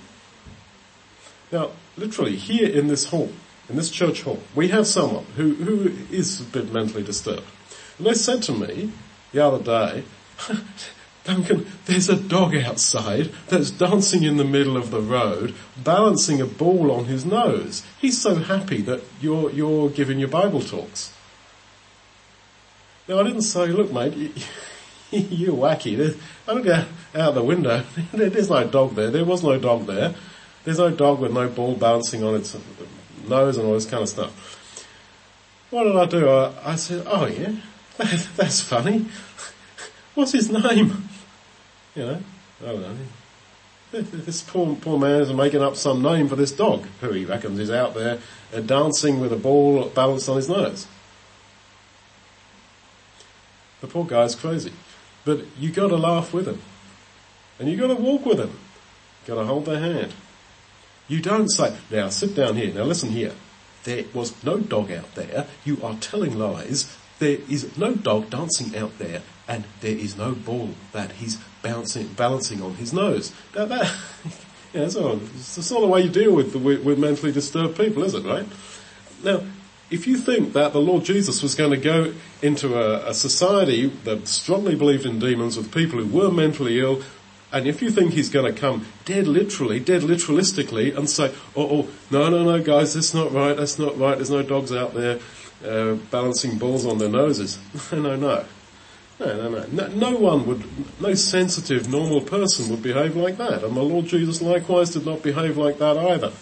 Now, 1.53 1.71
literally, 1.97 2.37
here 2.37 2.69
in 2.69 2.89
this 2.89 3.07
hall, 3.07 3.31
in 3.69 3.77
this 3.77 3.91
church 3.91 4.23
hall, 4.23 4.43
we 4.55 4.69
have 4.69 4.87
someone 4.87 5.25
who, 5.37 5.55
who 5.55 5.93
is 6.15 6.41
a 6.41 6.45
bit 6.45 6.73
mentally 6.73 7.03
disturbed. 7.03 7.47
And 7.99 8.07
they 8.07 8.15
said 8.15 8.43
to 8.45 8.53
me 8.53 8.93
the 9.33 9.45
other 9.45 9.62
day, 9.62 10.05
Duncan, 11.27 11.67
there's 11.87 12.09
a 12.09 12.15
dog 12.15 12.55
outside 12.55 13.31
that's 13.49 13.73
dancing 13.73 14.23
in 14.23 14.37
the 14.37 14.45
middle 14.45 14.77
of 14.77 14.93
the 14.93 15.01
road, 15.01 15.55
balancing 15.77 16.41
a 16.41 16.47
ball 16.47 16.93
on 16.93 17.07
his 17.07 17.27
nose. 17.27 17.85
He's 18.01 18.21
so 18.21 18.37
happy 18.37 18.81
that 18.83 19.03
you're, 19.21 19.51
you're 19.51 19.91
giving 19.91 20.21
your 20.21 20.29
Bible 20.29 20.61
talks. 20.61 21.12
Now 23.09 23.19
I 23.19 23.25
didn't 23.25 23.43
say, 23.43 23.67
look 23.67 23.93
mate, 23.93 24.15
you, 25.11 25.53
are 25.53 25.75
wacky. 25.75 26.17
I 26.47 26.53
look 26.53 26.67
out, 26.69 26.87
out 27.15 27.35
the 27.35 27.43
window, 27.43 27.85
there's 28.12 28.51
no 28.51 28.65
dog 28.65 28.95
there. 28.95 29.11
There 29.11 29.25
was 29.25 29.43
no 29.43 29.59
dog 29.59 29.87
there. 29.87 30.15
There's 30.65 30.79
no 30.79 30.91
dog 30.91 31.19
with 31.19 31.33
no 31.33 31.49
ball 31.49 31.75
bouncing 31.75 32.23
on 32.23 32.37
its 32.37 32.57
nose 33.27 33.57
and 33.57 33.67
all 33.67 33.75
this 33.75 33.87
kind 33.87 34.05
of 34.05 34.09
stuff. 34.09 34.85
What 35.71 35.85
did 35.85 35.97
I 35.97 36.07
do? 36.07 36.29
I, 36.29 36.53
I 36.65 36.77
said, 36.77 37.05
oh 37.09 37.27
yeah, 37.27 37.57
that, 37.97 38.29
that's 38.37 38.61
funny. 38.61 39.07
What's 40.15 40.33
his 40.33 40.51
name? 40.51 41.06
You 41.97 42.05
know, 42.05 42.23
I 42.63 42.67
don't 42.67 42.83
know. 42.83 42.97
This 43.91 44.43
poor, 44.43 44.77
poor 44.77 44.99
man 44.99 45.23
is 45.23 45.33
making 45.33 45.63
up 45.63 45.77
some 45.77 46.03
name 46.03 46.29
for 46.29 46.37
this 46.37 46.53
dog, 46.53 46.87
who 47.01 47.13
he 47.13 47.25
reckons 47.25 47.59
is 47.59 47.71
out 47.71 47.95
there 47.95 48.19
uh, 48.55 48.61
dancing 48.61 49.21
with 49.21 49.33
a 49.33 49.37
ball 49.37 49.89
balanced 49.89 50.29
on 50.29 50.37
his 50.37 50.49
nose. 50.49 50.87
The 53.81 53.87
poor 53.87 54.05
guy's 54.05 54.35
crazy. 54.35 54.73
But 55.25 55.47
you 55.59 55.71
gotta 55.71 55.97
laugh 55.97 56.35
with 56.35 56.47
him. 56.47 56.61
And 57.59 57.71
you 57.71 57.79
gotta 57.79 57.95
walk 57.95 58.27
with 58.27 58.39
him. 58.39 58.51
You 58.51 59.35
gotta 59.35 59.47
hold 59.47 59.65
their 59.65 59.81
hand. 59.81 60.13
You 61.09 61.21
don't 61.21 61.49
say, 61.49 61.77
now 61.91 62.11
sit 62.11 62.35
down 62.35 62.57
here, 62.57 62.75
now 62.75 62.83
listen 62.83 63.11
here. 63.11 63.33
There 63.85 64.05
was 64.13 64.45
no 64.45 64.59
dog 64.59 64.91
out 64.91 65.15
there. 65.15 65.47
You 65.65 65.79
are 65.83 65.95
telling 65.95 66.39
lies. 66.39 66.95
There 67.19 67.39
is 67.49 67.79
no 67.79 67.95
dog 67.95 68.29
dancing 68.29 68.77
out 68.77 68.99
there 68.99 69.23
and 69.49 69.65
there 69.81 69.97
is 69.97 70.17
no 70.17 70.33
ball 70.33 70.71
that 70.93 71.13
he's 71.13 71.39
bouncing, 71.66 72.07
balancing 72.09 72.62
on 72.62 72.74
his 72.74 72.92
nose. 72.92 73.33
Now 73.55 73.64
that, 73.66 73.94
that's 74.72 74.96
not 74.96 75.81
the 75.81 75.87
way 75.87 76.02
you 76.02 76.11
deal 76.11 76.35
with, 76.35 76.55
with, 76.55 76.85
with 76.85 76.98
mentally 76.98 77.33
disturbed 77.33 77.76
people, 77.76 78.05
is 78.05 78.14
it, 78.14 78.24
right? 78.24 78.46
Now, 79.24 79.42
if 79.90 80.07
you 80.07 80.16
think 80.16 80.52
that 80.52 80.72
the 80.72 80.81
Lord 80.81 81.05
Jesus 81.05 81.42
was 81.42 81.55
going 81.55 81.70
to 81.70 81.76
go 81.76 82.12
into 82.42 82.76
a, 82.76 83.11
a, 83.11 83.14
society 83.14 83.87
that 84.05 84.26
strongly 84.26 84.74
believed 84.74 85.07
in 85.07 85.18
demons 85.18 85.57
with 85.57 85.72
people 85.72 86.00
who 86.02 86.07
were 86.07 86.31
mentally 86.31 86.81
ill, 86.81 87.02
and 87.52 87.66
if 87.66 87.81
you 87.81 87.90
think 87.90 88.12
he's 88.12 88.29
going 88.29 88.52
to 88.52 88.61
come 88.61 88.87
dead 89.05 89.29
literally, 89.29 89.79
dead 89.79 90.02
literalistically, 90.02 90.96
and 90.96 91.09
say, 91.09 91.33
oh, 91.55 91.83
oh, 91.83 91.88
no, 92.11 92.29
no, 92.29 92.44
no, 92.44 92.62
guys, 92.62 92.94
that's 92.94 93.14
not 93.14 93.33
right, 93.33 93.57
that's 93.57 93.79
not 93.79 93.96
right, 93.98 94.16
there's 94.16 94.31
no 94.31 94.42
dogs 94.42 94.72
out 94.72 94.94
there 94.94 95.20
uh, 95.64 95.94
balancing 96.11 96.59
balls 96.59 96.85
on 96.85 96.98
their 96.98 97.09
noses. 97.09 97.59
no, 97.92 98.00
no, 98.00 98.16
no. 98.16 98.44
No, 99.18 99.48
no, 99.48 99.66
no, 99.66 99.87
no. 99.88 100.16
One 100.16 100.46
would, 100.46 101.00
no 101.00 101.14
sensitive, 101.14 101.88
normal 101.88 102.20
person 102.20 102.68
would 102.70 102.83
behave 102.83 103.16
like 103.16 103.38
that. 103.38 103.64
And 103.64 103.76
the 103.76 103.83
Lord 103.83 104.07
Jesus 104.07 104.42
likewise 104.42 104.90
did 104.90 105.07
not 105.07 105.22
behave 105.22 105.57
like 105.57 105.79
that 105.79 105.96
either. 105.96 106.33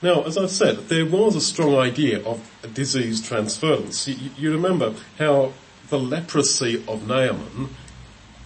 Now, 0.00 0.22
as 0.22 0.38
I've 0.38 0.50
said, 0.50 0.88
there 0.88 1.04
was 1.04 1.34
a 1.34 1.40
strong 1.40 1.76
idea 1.76 2.24
of 2.24 2.48
disease 2.72 3.20
transference. 3.20 4.08
You, 4.08 4.30
you 4.36 4.52
remember 4.52 4.94
how 5.18 5.52
the 5.90 5.98
leprosy 5.98 6.84
of 6.86 7.06
Naaman 7.06 7.70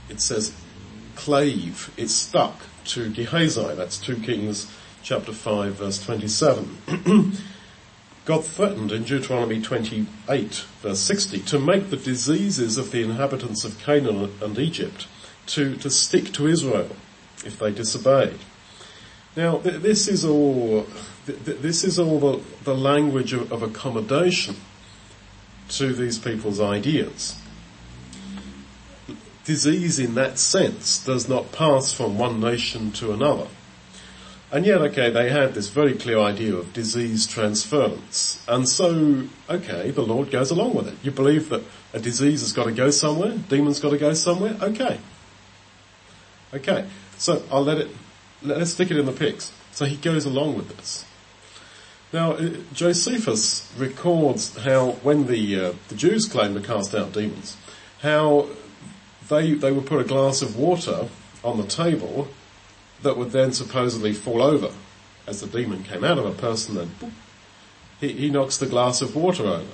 it 0.09 0.21
says 0.21 0.53
clave, 1.15 1.93
it 1.97 2.09
stuck 2.09 2.61
to 2.85 3.11
Gehazi. 3.11 3.75
That's 3.75 3.99
2 3.99 4.17
Kings 4.17 4.71
chapter 5.03 5.33
5 5.33 5.75
verse 5.75 6.05
27. 6.05 7.33
God 8.25 8.45
threatened 8.45 8.93
in 8.93 9.05
Deuteronomy 9.05 9.61
28 9.61 10.55
verse 10.81 11.01
60 11.01 11.41
to 11.41 11.59
make 11.59 11.91
the 11.91 11.97
diseases 11.97 12.79
of 12.79 12.91
the 12.93 13.03
inhabitants 13.03 13.65
of 13.65 13.79
Canaan 13.81 14.33
and 14.41 14.59
Egypt 14.59 15.07
to, 15.47 15.77
to 15.77 15.91
stick 15.91 16.33
to 16.35 16.47
Israel 16.47 16.95
if 17.45 17.59
they 17.59 17.73
disobeyed. 17.73 18.39
Now 19.35 19.59
this 19.59 20.07
is 20.09 20.25
all, 20.25 20.87
this 21.27 21.85
is 21.85 21.99
all 21.99 22.21
the, 22.21 22.43
the 22.65 22.77
language 22.77 23.33
of, 23.33 23.51
of 23.51 23.63
accommodation 23.63 24.57
to 25.71 25.93
these 25.93 26.19
people's 26.19 26.61
ideas 26.61 27.37
disease 29.45 29.99
in 29.99 30.15
that 30.15 30.39
sense 30.39 31.05
does 31.05 31.29
not 31.29 31.53
pass 31.53 31.93
from 31.93 32.19
one 32.19 32.41
nation 32.41 32.93
to 32.93 33.13
another. 33.13 33.49
And 34.53 34.67
yet, 34.67 34.83
okay, 34.83 35.09
they 35.09 35.31
had 35.31 35.55
this 35.55 35.69
very 35.69 35.95
clear 35.95 36.19
idea 36.19 36.55
of 36.55 36.75
disease 36.75 37.27
transference. 37.27 38.45
And 38.47 38.69
so, 38.69 39.25
okay, 39.49 39.91
the 39.91 40.03
Lord 40.03 40.31
goes 40.31 40.51
along 40.51 40.75
with 40.75 40.89
it. 40.89 40.95
You 41.03 41.11
believe 41.11 41.49
that 41.49 41.63
a 41.95 41.99
disease 41.99 42.43
has 42.43 42.53
got 42.53 42.65
to 42.65 42.73
go 42.73 42.91
somewhere, 42.91 43.33
demon's 43.49 43.81
got 43.81 43.91
to 43.91 43.99
go 43.99 44.13
somewhere, 44.13 44.59
okay. 44.61 44.99
Okay, 46.53 46.87
so 47.17 47.43
I'll 47.51 47.65
let 47.65 47.79
it, 47.79 47.89
let's 48.43 48.73
stick 48.73 48.91
it 48.91 48.99
in 48.99 49.07
the 49.07 49.13
pigs. 49.13 49.51
So 49.73 49.87
he 49.87 49.97
goes 49.97 50.27
along 50.27 50.59
with 50.59 50.77
this. 50.77 51.07
Now, 52.13 52.33
uh, 52.33 52.51
Josephus 52.75 53.73
records 53.79 54.55
how 54.59 54.91
when 55.03 55.29
the, 55.29 55.59
uh, 55.59 55.73
the 55.89 55.95
Jews 55.95 56.27
claimed 56.27 56.57
to 56.57 56.61
cast 56.61 56.95
out 56.95 57.15
demons, 57.15 57.57
how 58.03 58.49
they, 59.31 59.55
they 59.55 59.73
would 59.73 59.87
put 59.87 60.03
a 60.03 60.05
glass 60.05 60.43
of 60.43 60.57
water 60.59 61.09
on 61.43 61.57
the 61.57 61.67
table 61.67 62.29
that 63.03 63.17
would 63.17 63.31
then 63.31 63.53
supposedly 63.53 64.13
fall 64.13 64.43
over 64.43 64.73
as 65.27 65.41
the 65.41 65.47
demon 65.47 65.85
came 65.85 66.05
out 66.05 66.19
of 66.19 66.27
a 66.27 66.33
person 66.33 66.77
and 66.79 66.99
boop, 66.99 67.13
he, 68.01 68.13
he 68.13 68.31
knocks 68.31 68.57
the 68.59 68.67
glass 68.67 69.01
of 69.03 69.15
water 69.15 69.45
over. 69.45 69.65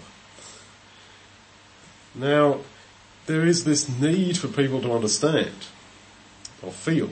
Now, 2.14 2.60
there 3.26 3.46
is 3.46 3.64
this 3.64 3.88
need 3.88 4.36
for 4.36 4.48
people 4.48 4.80
to 4.82 4.92
understand 4.92 5.52
or 6.62 6.72
feel 6.72 7.10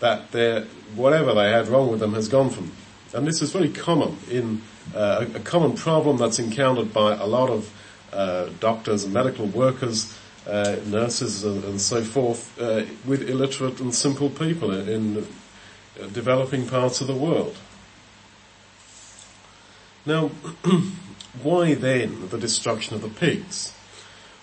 that 0.00 0.32
their, 0.32 0.62
whatever 0.94 1.34
they 1.34 1.50
had 1.50 1.68
wrong 1.68 1.90
with 1.90 2.00
them 2.00 2.14
has 2.14 2.28
gone 2.28 2.50
from 2.50 2.66
them. 2.66 2.76
And 3.14 3.26
this 3.26 3.40
is 3.40 3.52
very 3.52 3.70
common 3.70 4.18
in 4.30 4.62
uh, 4.94 5.26
a, 5.34 5.40
common 5.40 5.74
problem 5.74 6.18
that's 6.18 6.38
encountered 6.38 6.92
by 6.92 7.14
a 7.14 7.26
lot 7.26 7.48
of 7.48 7.72
uh, 8.12 8.50
doctors 8.60 9.04
and 9.04 9.14
medical 9.14 9.46
workers 9.46 10.16
uh, 10.46 10.76
nurses 10.86 11.44
and, 11.44 11.62
and, 11.64 11.80
so 11.80 12.02
forth 12.02 12.58
uh, 12.60 12.84
with 13.04 13.28
illiterate 13.28 13.80
and 13.80 13.94
simple 13.94 14.30
people 14.30 14.70
in, 14.70 14.88
in 14.88 15.26
Uh, 16.00 16.06
developing 16.06 16.66
parts 16.66 17.00
of 17.00 17.08
the 17.08 17.14
world. 17.14 17.56
Now, 20.06 20.28
why 21.42 21.74
then 21.74 22.28
the 22.28 22.38
destruction 22.38 22.94
of 22.94 23.02
the 23.02 23.08
pigs? 23.08 23.72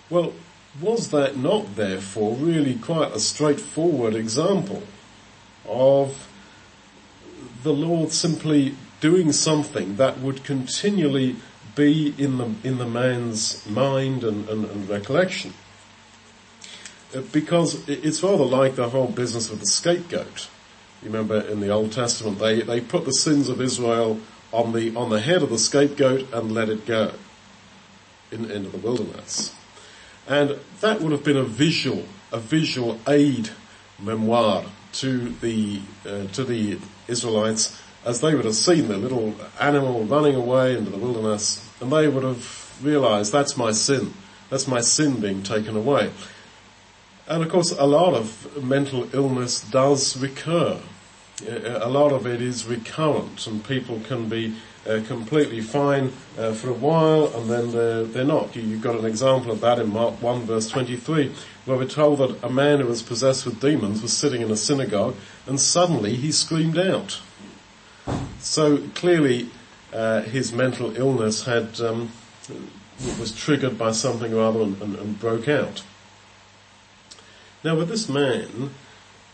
Well, 0.10 0.34
was 0.82 1.12
that 1.12 1.38
not 1.38 1.76
therefore 1.76 2.36
really 2.36 2.76
quite 2.76 3.14
a 3.14 3.20
straightforward 3.20 4.16
example 4.16 4.84
of 5.66 6.28
the 7.64 7.74
Lord 7.74 8.12
simply 8.12 8.76
doing 9.00 9.32
something 9.32 9.96
that 9.96 10.20
would 10.20 10.44
continually 10.44 11.38
be 11.74 12.14
in 12.18 12.38
the, 12.38 12.54
in 12.64 12.78
the 12.80 12.88
man's 12.88 13.66
mind 13.66 14.26
and, 14.26 14.50
and, 14.50 14.66
and 14.66 14.90
recollection? 14.90 15.54
Uh, 17.16 17.22
because 17.32 17.88
it's 17.88 18.22
rather 18.22 18.44
like 18.44 18.76
the 18.76 18.90
whole 18.90 19.08
business 19.08 19.50
of 19.50 19.62
the 19.62 19.66
scapegoat. 19.66 20.50
You 21.02 21.10
remember 21.10 21.40
in 21.42 21.60
the 21.60 21.70
Old 21.70 21.92
Testament, 21.92 22.40
they, 22.40 22.62
they 22.62 22.82
put 22.82 23.06
the 23.06 23.14
sins 23.14 23.50
of 23.50 23.62
Israel 23.62 24.20
on 24.52 24.74
the, 24.74 24.96
on 24.96 25.10
the 25.10 25.20
head 25.20 25.44
of 25.44 25.50
the 25.50 25.60
scapegoat 25.60 26.32
and 26.34 26.54
let 26.54 26.70
it 26.70 26.86
go 26.86 27.12
in, 28.32 28.50
into 28.50 28.70
the 28.70 28.78
wilderness. 28.78 29.54
And 30.28 30.58
that 30.82 31.02
would 31.02 31.12
have 31.12 31.24
been 31.24 31.38
a 31.38 31.44
visual, 31.44 32.06
a 32.32 32.40
visual 32.40 33.00
aid 33.08 33.50
memoir 34.00 34.66
to 34.94 35.30
the, 35.30 35.82
uh, 36.06 36.26
to 36.28 36.44
the 36.44 36.80
Israelites 37.08 37.82
as 38.06 38.22
they 38.22 38.34
would 38.36 38.46
have 38.46 38.56
seen 38.56 38.88
the 38.88 38.98
little 38.98 39.36
animal 39.60 40.04
running 40.06 40.36
away 40.36 40.78
into 40.78 40.90
the 40.90 40.98
wilderness 40.98 41.68
and 41.82 41.92
they 41.92 42.08
would 42.08 42.24
have 42.24 42.84
realized 42.84 43.32
that's 43.32 43.58
my 43.58 43.72
sin. 43.72 44.14
That's 44.50 44.68
my 44.68 44.82
sin 44.82 45.20
being 45.20 45.44
taken 45.44 45.76
away. 45.76 46.12
And 47.28 47.44
of 47.44 47.50
course, 47.50 47.72
a 47.72 47.86
lot 47.86 48.14
of 48.14 48.64
mental 48.64 49.08
illness 49.14 49.62
does 49.62 50.16
recur. 50.18 50.80
A 51.48 51.90
lot 51.90 52.12
of 52.12 52.26
it 52.28 52.42
is 52.42 52.66
recurrent, 52.66 53.46
and 53.48 53.66
people 53.66 54.00
can 54.02 54.30
be 54.30 54.56
uh, 54.88 55.02
completely 55.08 55.60
fine 55.60 56.14
uh, 56.38 56.54
for 56.54 56.70
a 56.70 56.74
while, 56.74 57.28
and 57.36 57.50
then 57.50 57.72
they're, 57.72 58.04
they're 58.04 58.24
not. 58.24 58.56
You, 58.56 58.74
have 58.74 58.82
got 58.82 59.00
an 59.00 59.06
example 59.06 59.52
of 59.52 59.60
that 59.62 59.80
in 59.80 59.92
Mark 59.92 60.22
1 60.22 60.44
verse 60.44 60.70
23, 60.70 61.34
where 61.66 61.78
we're 61.78 61.88
told 61.88 62.20
that 62.20 62.44
a 62.44 62.50
man 62.50 62.80
who 62.80 62.86
was 62.86 63.02
possessed 63.02 63.46
with 63.46 63.60
demons 63.60 64.02
was 64.02 64.14
sitting 64.14 64.42
in 64.42 64.52
a 64.52 64.56
synagogue, 64.56 65.16
and 65.48 65.60
suddenly 65.60 66.16
he 66.16 66.32
screamed 66.32 66.78
out. 66.78 67.20
So 68.40 68.78
clearly, 68.94 69.50
uh, 69.92 70.22
his 70.22 70.54
mental 70.54 70.96
illness 70.96 71.46
had 71.46 71.82
um, 71.82 72.12
was 73.20 73.36
triggered 73.36 73.78
by 73.78 73.92
something 73.92 74.34
or 74.34 74.42
other 74.42 74.62
and, 74.62 74.82
and, 74.82 74.96
and 74.96 75.20
broke 75.20 75.50
out. 75.50 75.84
Now 77.66 77.76
with 77.76 77.90
this 77.90 78.08
man, 78.08 78.70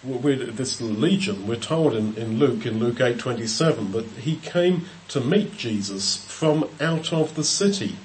with 0.06 0.56
this 0.56 0.80
legion, 0.80 1.46
we're 1.46 1.58
told 1.58 1.94
in, 1.94 2.16
in 2.16 2.40
Luke, 2.40 2.66
in 2.66 2.80
Luke 2.80 2.96
8.27, 2.96 3.92
that 3.92 4.06
he 4.22 4.38
came 4.38 4.86
to 5.10 5.20
meet 5.20 5.58
Jesus 5.58 6.16
from 6.16 6.70
out 6.80 7.12
of 7.12 7.36
the 7.36 7.44
city. 7.44 7.98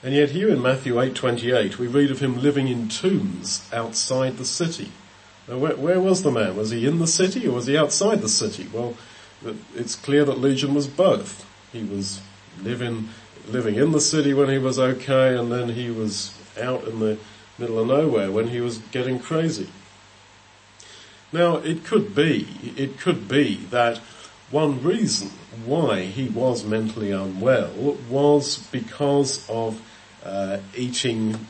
And 0.00 0.14
yet 0.14 0.30
here 0.30 0.48
in 0.48 0.62
Matthew 0.62 0.94
8:28 0.94 1.76
we 1.76 1.88
read 1.88 2.12
of 2.12 2.20
him 2.20 2.40
living 2.40 2.68
in 2.68 2.88
tombs 2.88 3.68
outside 3.72 4.36
the 4.36 4.44
city. 4.44 4.92
Now 5.48 5.58
where, 5.58 5.76
where, 5.76 6.00
was 6.00 6.22
the 6.22 6.30
man? 6.30 6.54
Was 6.54 6.70
he 6.70 6.86
in 6.86 7.00
the 7.00 7.08
city 7.08 7.48
or 7.48 7.54
was 7.56 7.66
he 7.66 7.76
outside 7.76 8.20
the 8.20 8.28
city? 8.28 8.68
Well, 8.72 8.94
it's 9.74 9.96
clear 9.96 10.24
that 10.24 10.38
Legion 10.38 10.72
was 10.72 10.86
both. 10.86 11.44
He 11.72 11.82
was 11.82 12.20
living, 12.62 13.08
living 13.48 13.74
in 13.74 13.90
the 13.90 14.00
city 14.00 14.34
when 14.34 14.50
he 14.50 14.58
was 14.58 14.78
okay 14.78 15.36
and 15.36 15.50
then 15.50 15.70
he 15.70 15.90
was 15.90 16.32
out 16.60 16.86
in 16.86 17.00
the 17.00 17.18
middle 17.58 17.78
of 17.78 17.86
nowhere 17.88 18.30
when 18.30 18.48
he 18.48 18.60
was 18.60 18.78
getting 18.78 19.18
crazy. 19.18 19.68
Now 21.32 21.56
it 21.56 21.84
could 21.84 22.14
be, 22.14 22.46
it 22.76 22.98
could 22.98 23.28
be 23.28 23.56
that 23.70 23.98
one 24.50 24.82
reason 24.82 25.30
why 25.64 26.02
he 26.02 26.28
was 26.28 26.64
mentally 26.64 27.10
unwell 27.10 27.96
was 28.08 28.58
because 28.70 29.48
of 29.48 29.80
uh, 30.24 30.58
eating 30.76 31.46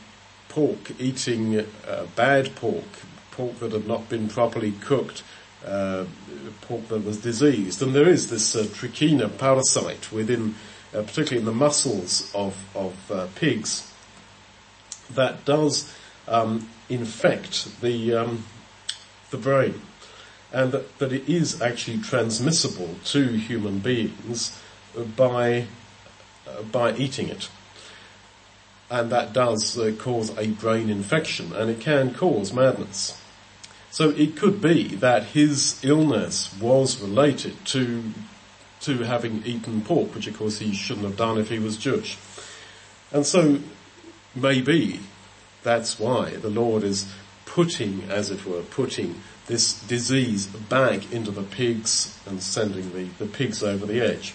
pork, 0.49 0.91
eating 0.99 1.59
uh, 1.59 2.05
bad 2.15 2.55
pork, 2.55 2.85
pork 3.31 3.59
that 3.59 3.73
had 3.73 3.87
not 3.87 4.09
been 4.09 4.27
properly 4.27 4.71
cooked, 4.71 5.23
uh, 5.65 6.05
pork 6.61 6.87
that 6.87 7.03
was 7.03 7.17
diseased. 7.17 7.81
And 7.81 7.93
there 7.93 8.07
is 8.07 8.29
this 8.29 8.55
uh, 8.55 8.63
trichina 8.63 9.37
parasite 9.37 10.11
within, 10.11 10.55
uh, 10.93 11.01
particularly 11.01 11.39
in 11.39 11.45
the 11.45 11.51
muscles 11.51 12.31
of, 12.33 12.55
of 12.75 13.11
uh, 13.11 13.27
pigs, 13.35 13.91
that 15.11 15.45
does 15.45 15.93
um, 16.27 16.69
infect 16.89 17.81
the, 17.81 18.13
um, 18.13 18.45
the 19.31 19.37
brain. 19.37 19.81
And 20.51 20.71
that, 20.71 20.97
that 20.99 21.11
it 21.11 21.27
is 21.27 21.61
actually 21.61 21.99
transmissible 21.99 22.95
to 23.05 23.27
human 23.33 23.79
beings 23.79 24.57
by, 25.17 25.67
uh, 26.47 26.61
by 26.63 26.93
eating 26.95 27.29
it 27.29 27.49
and 28.89 29.11
that 29.11 29.33
does 29.33 29.77
uh, 29.77 29.91
cause 29.97 30.35
a 30.37 30.47
brain 30.47 30.89
infection 30.89 31.53
and 31.53 31.69
it 31.69 31.79
can 31.79 32.13
cause 32.13 32.53
madness. 32.53 33.19
So 33.89 34.09
it 34.09 34.35
could 34.35 34.61
be 34.61 34.95
that 34.95 35.23
his 35.27 35.83
illness 35.83 36.53
was 36.59 37.01
related 37.01 37.65
to, 37.67 38.03
to 38.81 38.97
having 38.99 39.43
eaten 39.45 39.81
pork, 39.81 40.13
which 40.13 40.27
of 40.27 40.37
course 40.37 40.59
he 40.59 40.73
shouldn't 40.73 41.05
have 41.05 41.17
done 41.17 41.37
if 41.37 41.49
he 41.49 41.59
was 41.59 41.77
Jewish. 41.77 42.17
And 43.11 43.25
so 43.25 43.59
maybe 44.35 44.99
that's 45.63 45.99
why 45.99 46.31
the 46.31 46.49
Lord 46.49 46.83
is 46.83 47.11
putting, 47.45 48.03
as 48.09 48.29
it 48.29 48.45
were, 48.45 48.61
putting 48.61 49.21
this 49.47 49.79
disease 49.81 50.47
back 50.47 51.11
into 51.11 51.31
the 51.31 51.43
pigs 51.43 52.19
and 52.25 52.41
sending 52.41 52.91
the, 52.93 53.05
the 53.23 53.25
pigs 53.25 53.63
over 53.63 53.85
the 53.85 54.01
edge. 54.01 54.33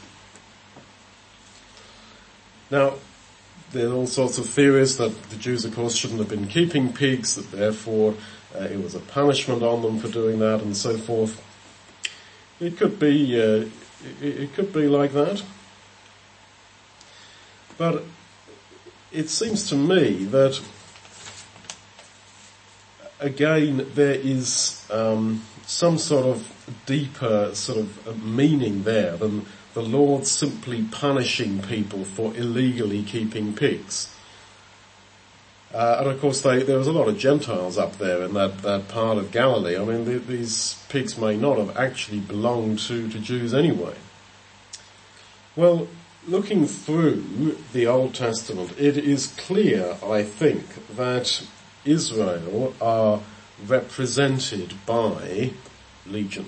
Now, 2.70 2.94
there 3.72 3.88
are 3.88 3.92
all 3.92 4.06
sorts 4.06 4.38
of 4.38 4.48
theories 4.48 4.96
that 4.98 5.22
the 5.24 5.36
Jews, 5.36 5.64
of 5.64 5.74
course, 5.74 5.94
shouldn't 5.94 6.20
have 6.20 6.28
been 6.28 6.46
keeping 6.46 6.92
pigs, 6.92 7.34
that 7.34 7.50
therefore 7.50 8.14
uh, 8.54 8.64
it 8.64 8.82
was 8.82 8.94
a 8.94 9.00
punishment 9.00 9.62
on 9.62 9.82
them 9.82 9.98
for 9.98 10.08
doing 10.08 10.38
that 10.38 10.62
and 10.62 10.76
so 10.76 10.96
forth. 10.96 11.44
It 12.58 12.76
could 12.76 12.98
be, 12.98 13.40
uh, 13.40 13.66
it, 14.20 14.40
it 14.40 14.54
could 14.54 14.72
be 14.72 14.88
like 14.88 15.12
that. 15.12 15.42
But 17.78 18.04
it 19.12 19.28
seems 19.28 19.68
to 19.68 19.76
me 19.76 20.24
that 20.24 20.60
again 23.18 23.86
there 23.94 24.14
is 24.14 24.86
um, 24.90 25.42
some 25.66 25.98
sort 25.98 26.26
of 26.26 26.76
deeper 26.86 27.54
sort 27.54 27.78
of 27.78 28.24
meaning 28.24 28.82
there 28.84 29.16
than 29.16 29.46
the 29.74 29.82
Lord 29.82 30.26
simply 30.26 30.84
punishing 30.90 31.62
people 31.62 32.04
for 32.04 32.34
illegally 32.34 33.02
keeping 33.02 33.54
pigs. 33.54 34.14
Uh, 35.72 35.98
and 36.00 36.08
of 36.08 36.20
course, 36.20 36.40
they, 36.42 36.64
there 36.64 36.78
was 36.78 36.88
a 36.88 36.92
lot 36.92 37.06
of 37.06 37.16
Gentiles 37.16 37.78
up 37.78 37.98
there 37.98 38.22
in 38.22 38.34
that, 38.34 38.62
that 38.62 38.88
part 38.88 39.18
of 39.18 39.30
Galilee. 39.30 39.78
I 39.78 39.84
mean, 39.84 40.04
the, 40.04 40.18
these 40.18 40.82
pigs 40.88 41.16
may 41.16 41.36
not 41.36 41.58
have 41.58 41.76
actually 41.76 42.18
belonged 42.18 42.80
to, 42.80 43.08
to 43.08 43.20
Jews 43.20 43.54
anyway. 43.54 43.94
Well, 45.54 45.86
looking 46.26 46.66
through 46.66 47.56
the 47.72 47.86
Old 47.86 48.14
Testament, 48.14 48.72
it 48.78 48.96
is 48.96 49.28
clear, 49.38 49.96
I 50.04 50.22
think, 50.22 50.94
that 50.96 51.44
Israel 51.84 52.74
are 52.80 53.20
represented 53.66 54.74
by 54.86 55.52
Legion. 56.06 56.46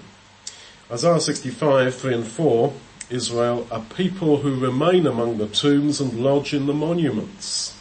Isaiah 0.91 1.21
65, 1.21 1.95
3 1.95 2.15
and 2.15 2.27
4, 2.27 2.73
Israel, 3.11 3.67
a 3.71 3.81
people 3.81 4.39
who 4.39 4.59
remain 4.59 5.07
among 5.07 5.39
the 5.39 5.49
tombs 5.49 6.01
and 6.01 6.23
lodge 6.23 6.53
in 6.53 6.67
the 6.67 6.75
monuments. 6.75 7.77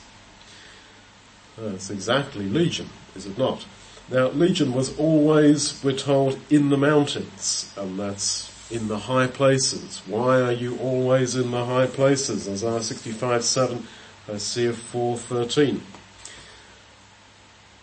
That's 1.57 1.89
exactly 1.89 2.47
Legion, 2.47 2.89
is 3.15 3.25
it 3.25 3.37
not? 3.37 3.65
Now, 4.09 4.29
Legion 4.29 4.73
was 4.73 4.97
always, 4.97 5.81
we're 5.83 5.97
told, 5.97 6.39
in 6.49 6.69
the 6.69 6.77
mountains, 6.77 7.73
and 7.77 7.99
that's 7.99 8.50
in 8.71 8.87
the 8.87 8.97
high 8.97 9.27
places. 9.27 10.01
Why 10.07 10.41
are 10.41 10.51
you 10.51 10.77
always 10.79 11.35
in 11.35 11.51
the 11.51 11.65
high 11.65 11.87
places? 11.87 12.47
Isaiah 12.47 12.81
65, 12.81 13.43
7, 13.43 13.87
Isaiah 14.29 14.73
4, 14.73 15.17
13. 15.17 15.81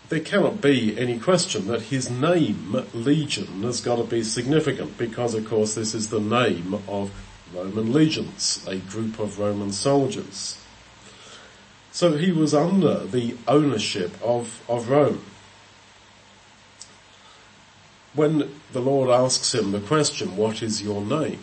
There 0.09 0.19
cannot 0.19 0.59
be 0.59 0.97
any 0.97 1.19
question 1.19 1.67
that 1.67 1.83
his 1.83 2.09
name, 2.09 2.83
Legion, 2.93 3.61
has 3.61 3.79
got 3.79 3.97
to 3.97 4.03
be 4.03 4.23
significant 4.23 4.97
because 4.97 5.35
of 5.35 5.47
course 5.47 5.75
this 5.75 5.93
is 5.93 6.09
the 6.09 6.19
name 6.19 6.73
of 6.87 7.11
Roman 7.53 7.93
legions, 7.93 8.65
a 8.67 8.77
group 8.77 9.19
of 9.19 9.37
Roman 9.37 9.71
soldiers. 9.71 10.57
So 11.91 12.17
he 12.17 12.31
was 12.31 12.53
under 12.53 13.05
the 13.05 13.35
ownership 13.47 14.11
of, 14.23 14.63
of 14.67 14.89
Rome. 14.89 15.23
When 18.13 18.59
the 18.71 18.81
Lord 18.81 19.09
asks 19.09 19.53
him 19.53 19.71
the 19.71 19.79
question, 19.79 20.35
what 20.35 20.63
is 20.63 20.81
your 20.81 21.01
name? 21.01 21.39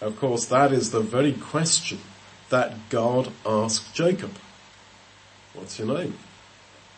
Of 0.00 0.18
course, 0.18 0.46
that 0.46 0.72
is 0.72 0.90
the 0.90 1.00
very 1.00 1.32
question 1.32 2.00
that 2.50 2.88
God 2.88 3.32
asked 3.46 3.94
Jacob. 3.94 4.32
What's 5.54 5.78
your 5.78 5.88
name? 5.88 6.16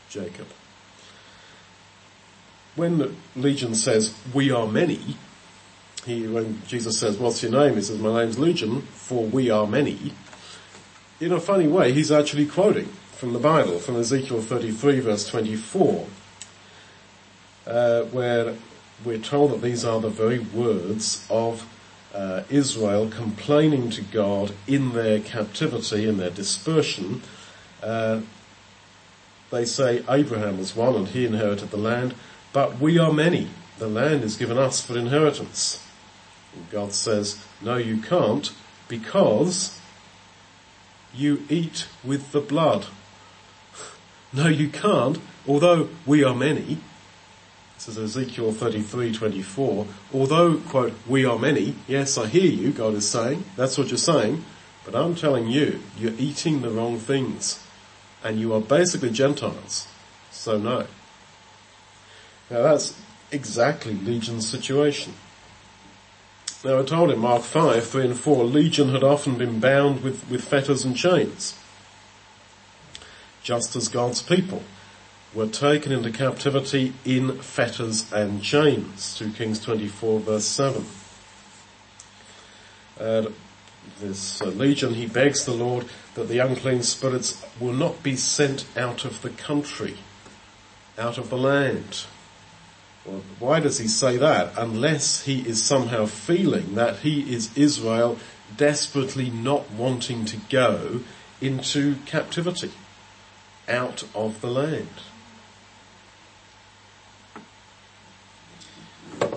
Jacob. 0.09 0.47
When 2.75 3.17
Legion 3.37 3.75
says, 3.75 4.15
we 4.33 4.51
are 4.51 4.67
many, 4.67 5.17
he, 6.07 6.27
when 6.27 6.63
Jesus 6.67 6.99
says, 6.99 7.19
what's 7.19 7.43
your 7.43 7.53
name? 7.53 7.75
He 7.75 7.83
says, 7.83 7.99
my 7.99 8.23
name's 8.23 8.39
Legion, 8.39 8.83
for 8.83 9.25
we 9.25 9.51
are 9.51 9.67
many. 9.67 10.13
In 11.21 11.33
a 11.33 11.41
funny 11.41 11.69
way, 11.69 11.93
he's 11.93 12.11
actually 12.11 12.47
quoting 12.47 12.87
from 13.13 13.33
the 13.33 13.39
Bible, 13.39 13.79
from 13.79 13.97
Ezekiel 13.97 14.43
33 14.43 15.01
verse 15.01 15.29
24, 15.29 16.07
uh, 17.67 18.03
where 18.05 18.55
we're 19.05 19.19
told 19.19 19.53
that 19.53 19.63
these 19.63 19.85
are 19.85 20.01
the 20.01 20.09
very 20.09 20.39
words 20.39 21.27
of 21.29 21.69
uh, 22.15 22.43
Israel 22.51 23.09
complaining 23.09 23.91
to 23.91 24.03
God 24.03 24.55
in 24.67 24.93
their 24.93 25.21
captivity, 25.21 26.09
in 26.09 26.19
their 26.19 26.31
dispersion. 26.31 27.23
Uh, 27.83 28.21
they 29.51 29.65
say 29.65 30.03
Abraham 30.09 30.59
was 30.59 30.77
one 30.77 30.95
and 30.95 31.09
he 31.09 31.27
inherited 31.27 31.71
the 31.71 31.77
land, 31.77 32.15
but 32.53 32.79
we 32.79 32.99
are 32.99 33.13
many. 33.13 33.49
The 33.79 33.89
land 33.89 34.23
is 34.23 34.37
given 34.37 34.59
us 34.59 34.85
for 34.85 34.97
inheritance. 34.97 35.83
And 36.55 36.71
God 36.71 36.93
says, 36.93 37.45
no 37.61 37.77
you 37.77 37.99
can't 37.99 38.53
because 38.89 39.79
you 41.15 41.43
eat 41.49 41.87
with 42.05 42.33
the 42.33 42.41
blood. 42.41 42.87
no 44.33 44.49
you 44.49 44.69
can't, 44.69 45.19
although 45.47 45.89
we 46.07 46.23
are 46.23 46.35
many. 46.35 46.79
Is 47.89 47.99
Ezekiel 47.99 48.53
33:24, 48.53 49.89
Although, 50.15 50.59
quote, 50.59 50.93
we 51.05 51.25
are 51.25 51.37
many, 51.37 51.75
yes 51.89 52.17
I 52.17 52.29
hear 52.29 52.49
you, 52.49 52.71
God 52.71 52.95
is 52.95 53.09
saying, 53.09 53.45
that's 53.57 53.77
what 53.77 53.89
you're 53.89 53.99
saying, 53.99 54.45
but 54.85 54.95
I'm 54.95 55.17
telling 55.17 55.49
you, 55.49 55.81
you're 55.99 56.15
eating 56.17 56.63
the 56.63 56.71
wrong 56.71 56.99
things. 56.99 57.61
And 58.23 58.39
you 58.39 58.55
are 58.55 58.61
basically 58.61 59.11
Gentiles. 59.11 59.89
So 60.31 60.59
no. 60.59 60.87
Now 62.49 62.63
that's 62.63 62.97
exactly 63.33 63.95
Legion's 63.95 64.49
situation. 64.49 65.15
Now 66.65 66.79
I 66.79 66.85
told 66.85 67.11
him, 67.11 67.19
Mark 67.19 67.43
5, 67.43 67.85
3 67.85 68.05
and 68.05 68.19
4, 68.19 68.45
Legion 68.45 68.91
had 68.91 69.03
often 69.03 69.37
been 69.37 69.59
bound 69.59 70.05
with, 70.05 70.29
with 70.31 70.45
fetters 70.45 70.85
and 70.85 70.97
chains. 70.97 71.59
Just 73.43 73.75
as 73.75 73.89
God's 73.89 74.23
people 74.23 74.63
were 75.35 75.47
taken 75.47 75.93
into 75.93 76.11
captivity 76.11 76.93
in 77.05 77.39
fetters 77.39 78.11
and 78.13 78.43
chains. 78.43 79.17
2 79.19 79.31
Kings 79.33 79.61
24 79.61 80.21
verse 80.21 80.45
7. 80.45 80.85
Uh, 83.01 83.27
this 84.01 84.41
uh, 84.43 84.47
legion, 84.47 84.95
he 84.95 85.07
begs 85.07 85.45
the 85.45 85.53
Lord 85.53 85.87
that 86.15 86.29
the 86.29 86.39
unclean 86.39 86.83
spirits 86.83 87.45
will 87.59 87.73
not 87.73 88.03
be 88.03 88.17
sent 88.17 88.67
out 88.77 89.05
of 89.05 89.23
the 89.23 89.31
country, 89.31 89.97
out 90.99 91.19
of 91.19 91.31
the 91.31 91.39
land. 91.39 92.05
Well, 93.05 93.23
why 93.39 93.61
does 93.61 93.79
he 93.79 93.89
say 93.89 94.17
that? 94.19 94.53
Unless 94.57 95.25
he 95.25 95.41
is 95.41 95.63
somehow 95.63 96.07
feeling 96.07 96.75
that 96.77 96.99
he 96.99 97.33
is 97.33 97.57
Israel 97.57 98.19
desperately 98.57 99.31
not 99.31 99.71
wanting 99.73 100.25
to 100.27 100.37
go 100.49 101.01
into 101.41 101.97
captivity, 102.07 102.71
out 103.69 104.05
of 104.15 104.41
the 104.41 104.51
land. 104.51 104.89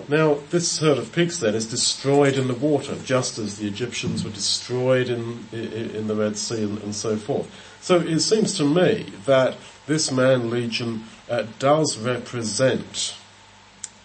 Now, 0.08 0.34
this 0.50 0.78
herd 0.78 0.98
of 0.98 1.10
pigs 1.10 1.40
then 1.40 1.56
is 1.56 1.68
destroyed 1.68 2.34
in 2.34 2.46
the 2.46 2.54
water, 2.54 2.94
just 3.04 3.38
as 3.38 3.58
the 3.58 3.66
Egyptians 3.66 4.22
were 4.24 4.30
destroyed 4.30 5.08
in, 5.08 5.48
in, 5.52 6.06
the 6.06 6.14
Red 6.14 6.36
Sea 6.36 6.62
and, 6.62 6.80
and, 6.82 6.94
so 6.94 7.16
forth. 7.16 7.50
So 7.80 7.98
it 7.98 8.20
seems 8.20 8.56
to 8.58 8.64
me 8.64 9.12
that 9.24 9.56
this 9.86 10.12
man 10.12 10.48
legion 10.48 11.04
uh, 11.28 11.46
does 11.58 11.98
represent 11.98 13.16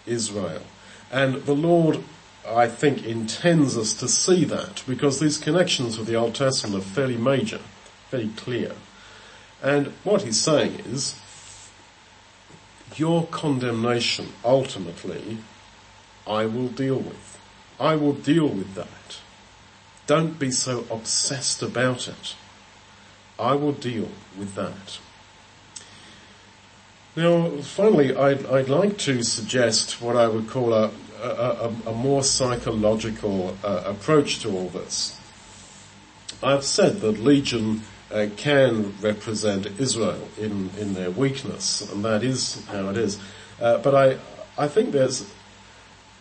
Israel. 0.04 0.62
And 1.12 1.36
the 1.44 1.54
Lord, 1.54 2.02
I 2.48 2.66
think, 2.66 3.04
intends 3.04 3.78
us 3.78 3.94
to 3.94 4.08
see 4.08 4.44
that 4.46 4.82
because 4.88 5.20
these 5.20 5.38
connections 5.38 5.98
with 5.98 6.08
the 6.08 6.16
Old 6.16 6.34
Testament 6.34 6.82
are 6.82 6.86
fairly 6.86 7.16
major, 7.16 7.60
very 8.10 8.30
clear. 8.34 8.72
And 9.62 9.88
what 10.02 10.22
he's 10.22 10.40
saying 10.40 10.80
is, 10.80 11.20
your 12.96 13.26
condemnation 13.28 14.32
ultimately 14.44 15.38
I 16.26 16.46
will 16.46 16.68
deal 16.68 16.98
with. 16.98 17.38
I 17.80 17.96
will 17.96 18.12
deal 18.12 18.46
with 18.46 18.74
that. 18.74 19.18
Don't 20.06 20.38
be 20.38 20.50
so 20.50 20.86
obsessed 20.90 21.62
about 21.62 22.08
it. 22.08 22.36
I 23.38 23.54
will 23.54 23.72
deal 23.72 24.08
with 24.38 24.54
that. 24.54 24.98
Now, 27.16 27.50
finally, 27.58 28.14
I'd, 28.14 28.46
I'd 28.46 28.68
like 28.68 28.98
to 28.98 29.22
suggest 29.22 30.00
what 30.00 30.16
I 30.16 30.28
would 30.28 30.48
call 30.48 30.72
a, 30.72 30.90
a, 31.20 31.28
a, 31.28 31.74
a 31.86 31.92
more 31.92 32.22
psychological 32.22 33.56
uh, 33.62 33.82
approach 33.84 34.40
to 34.40 34.50
all 34.50 34.68
this. 34.68 35.18
I've 36.42 36.64
said 36.64 37.00
that 37.00 37.18
Legion 37.18 37.82
uh, 38.10 38.28
can 38.36 38.94
represent 39.00 39.66
Israel 39.78 40.28
in, 40.38 40.70
in 40.78 40.94
their 40.94 41.10
weakness, 41.10 41.92
and 41.92 42.04
that 42.04 42.22
is 42.22 42.64
how 42.66 42.88
it 42.88 42.96
is. 42.96 43.18
Uh, 43.60 43.78
but 43.78 43.94
I, 43.94 44.18
I 44.56 44.68
think 44.68 44.92
there's 44.92 45.30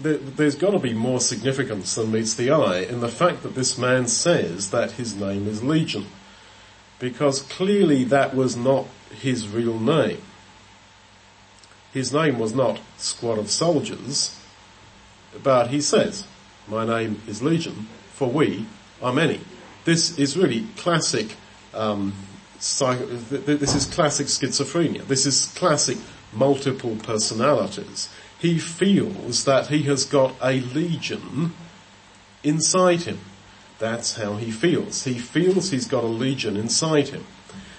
there's 0.01 0.55
got 0.55 0.71
to 0.71 0.79
be 0.79 0.93
more 0.93 1.19
significance 1.19 1.95
than 1.95 2.11
meets 2.11 2.33
the 2.35 2.51
eye 2.51 2.79
in 2.79 3.01
the 3.01 3.07
fact 3.07 3.43
that 3.43 3.55
this 3.55 3.77
man 3.77 4.07
says 4.07 4.71
that 4.71 4.91
his 4.91 5.15
name 5.15 5.47
is 5.47 5.63
Legion. 5.63 6.07
Because 6.99 7.41
clearly 7.41 8.03
that 8.05 8.35
was 8.35 8.55
not 8.55 8.87
his 9.21 9.47
real 9.47 9.79
name. 9.79 10.21
His 11.93 12.13
name 12.13 12.39
was 12.39 12.53
not 12.53 12.79
squad 12.97 13.37
of 13.37 13.49
soldiers, 13.49 14.39
but 15.43 15.67
he 15.67 15.81
says, 15.81 16.25
my 16.67 16.85
name 16.85 17.21
is 17.27 17.41
Legion, 17.41 17.87
for 18.13 18.29
we 18.29 18.65
are 19.01 19.11
many. 19.11 19.41
This 19.83 20.17
is 20.17 20.37
really 20.37 20.67
classic, 20.77 21.35
um, 21.73 22.13
this 22.59 23.75
is 23.75 23.85
classic 23.87 24.27
schizophrenia. 24.27 25.05
This 25.07 25.25
is 25.25 25.47
classic 25.55 25.97
multiple 26.33 26.95
personalities 27.03 28.09
he 28.41 28.57
feels 28.57 29.43
that 29.45 29.67
he 29.67 29.83
has 29.83 30.03
got 30.03 30.33
a 30.41 30.61
legion 30.61 31.53
inside 32.43 33.03
him. 33.03 33.19
That's 33.77 34.15
how 34.15 34.37
he 34.37 34.49
feels. 34.49 35.03
He 35.03 35.19
feels 35.19 35.69
he's 35.69 35.87
got 35.87 36.03
a 36.03 36.07
legion 36.07 36.57
inside 36.57 37.09
him. 37.09 37.23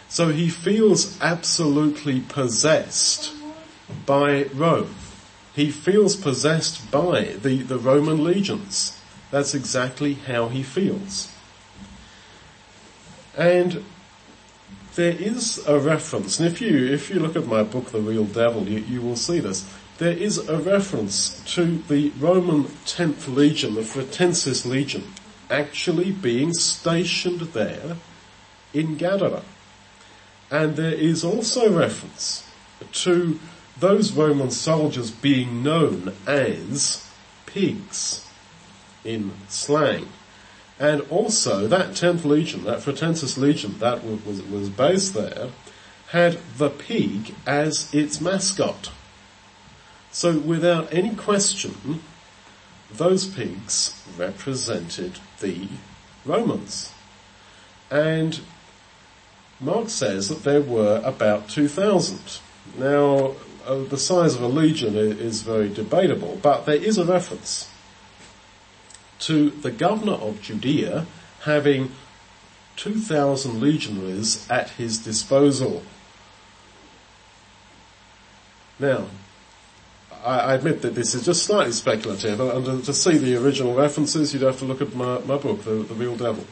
So 0.08 0.28
he 0.28 0.48
feels 0.48 1.20
absolutely 1.20 2.20
possessed 2.20 3.34
by 4.06 4.44
Rome. 4.54 4.94
He 5.52 5.72
feels 5.72 6.14
possessed 6.14 6.92
by 6.92 7.24
the, 7.42 7.62
the 7.62 7.78
Roman 7.78 8.22
legions. 8.22 9.00
That's 9.32 9.54
exactly 9.54 10.14
how 10.14 10.48
he 10.48 10.62
feels. 10.62 11.28
And 13.36 13.84
there 14.94 15.12
is 15.12 15.66
a 15.66 15.78
reference, 15.78 16.38
and 16.38 16.48
if 16.48 16.60
you, 16.60 16.92
if 16.92 17.10
you 17.10 17.20
look 17.20 17.36
at 17.36 17.46
my 17.46 17.62
book, 17.62 17.90
The 17.90 18.00
Real 18.00 18.24
Devil, 18.24 18.68
you, 18.68 18.78
you 18.80 19.00
will 19.00 19.16
see 19.16 19.40
this 19.40 19.64
there 20.02 20.16
is 20.16 20.48
a 20.48 20.58
reference 20.58 21.40
to 21.54 21.78
the 21.86 22.10
Roman 22.18 22.64
10th 22.64 23.32
Legion, 23.32 23.74
the 23.74 23.82
Fretensis 23.82 24.66
Legion, 24.66 25.04
actually 25.48 26.10
being 26.10 26.52
stationed 26.52 27.40
there 27.52 27.96
in 28.72 28.96
Gadara. 28.96 29.42
And 30.50 30.74
there 30.74 30.94
is 30.94 31.22
also 31.22 31.72
reference 31.72 32.44
to 33.04 33.38
those 33.78 34.12
Roman 34.12 34.50
soldiers 34.50 35.12
being 35.12 35.62
known 35.62 36.12
as 36.26 37.08
pigs 37.46 38.26
in 39.04 39.30
slang. 39.48 40.08
And 40.78 41.02
also 41.10 41.66
that 41.68 41.90
10th 41.90 42.24
Legion, 42.24 42.64
that 42.64 42.80
Fretensis 42.80 43.36
Legion 43.36 43.78
that 43.78 44.04
was, 44.04 44.42
was 44.42 44.68
based 44.68 45.14
there, 45.14 45.48
had 46.10 46.38
the 46.58 46.68
pig 46.68 47.34
as 47.46 47.92
its 47.94 48.20
mascot. 48.20 48.90
So 50.10 50.38
without 50.38 50.92
any 50.92 51.14
question, 51.14 52.02
those 52.92 53.26
pigs 53.26 54.02
represented 54.18 55.18
the 55.40 55.68
Romans. 56.24 56.92
And 57.90 58.40
Mark 59.60 59.88
says 59.88 60.28
that 60.28 60.42
there 60.42 60.60
were 60.60 61.00
about 61.04 61.48
2,000. 61.48 62.40
Now, 62.76 63.36
uh, 63.66 63.84
the 63.84 63.96
size 63.96 64.34
of 64.34 64.42
a 64.42 64.48
legion 64.48 64.96
is 64.96 65.42
very 65.42 65.68
debatable, 65.68 66.38
but 66.42 66.66
there 66.66 66.76
is 66.76 66.98
a 66.98 67.04
reference 67.04 67.71
to 69.22 69.50
the 69.50 69.70
governor 69.70 70.14
of 70.14 70.42
Judea 70.42 71.06
having 71.42 71.92
2,000 72.76 73.60
legionaries 73.60 74.48
at 74.50 74.70
his 74.70 74.98
disposal. 74.98 75.82
Now, 78.78 79.06
I, 80.24 80.54
admit 80.54 80.82
that 80.82 80.94
this 80.94 81.14
is 81.14 81.24
just 81.24 81.44
slightly 81.44 81.72
speculative, 81.72 82.40
and 82.40 82.84
to, 82.84 82.94
see 82.94 83.18
the 83.18 83.36
original 83.36 83.74
references, 83.74 84.32
you'd 84.32 84.42
have 84.42 84.58
to 84.58 84.64
look 84.64 84.80
at 84.80 84.94
my, 84.94 85.18
my 85.20 85.36
book, 85.36 85.62
the, 85.64 85.70
the 85.70 85.94
Real 85.94 86.16
Devil. 86.16 86.46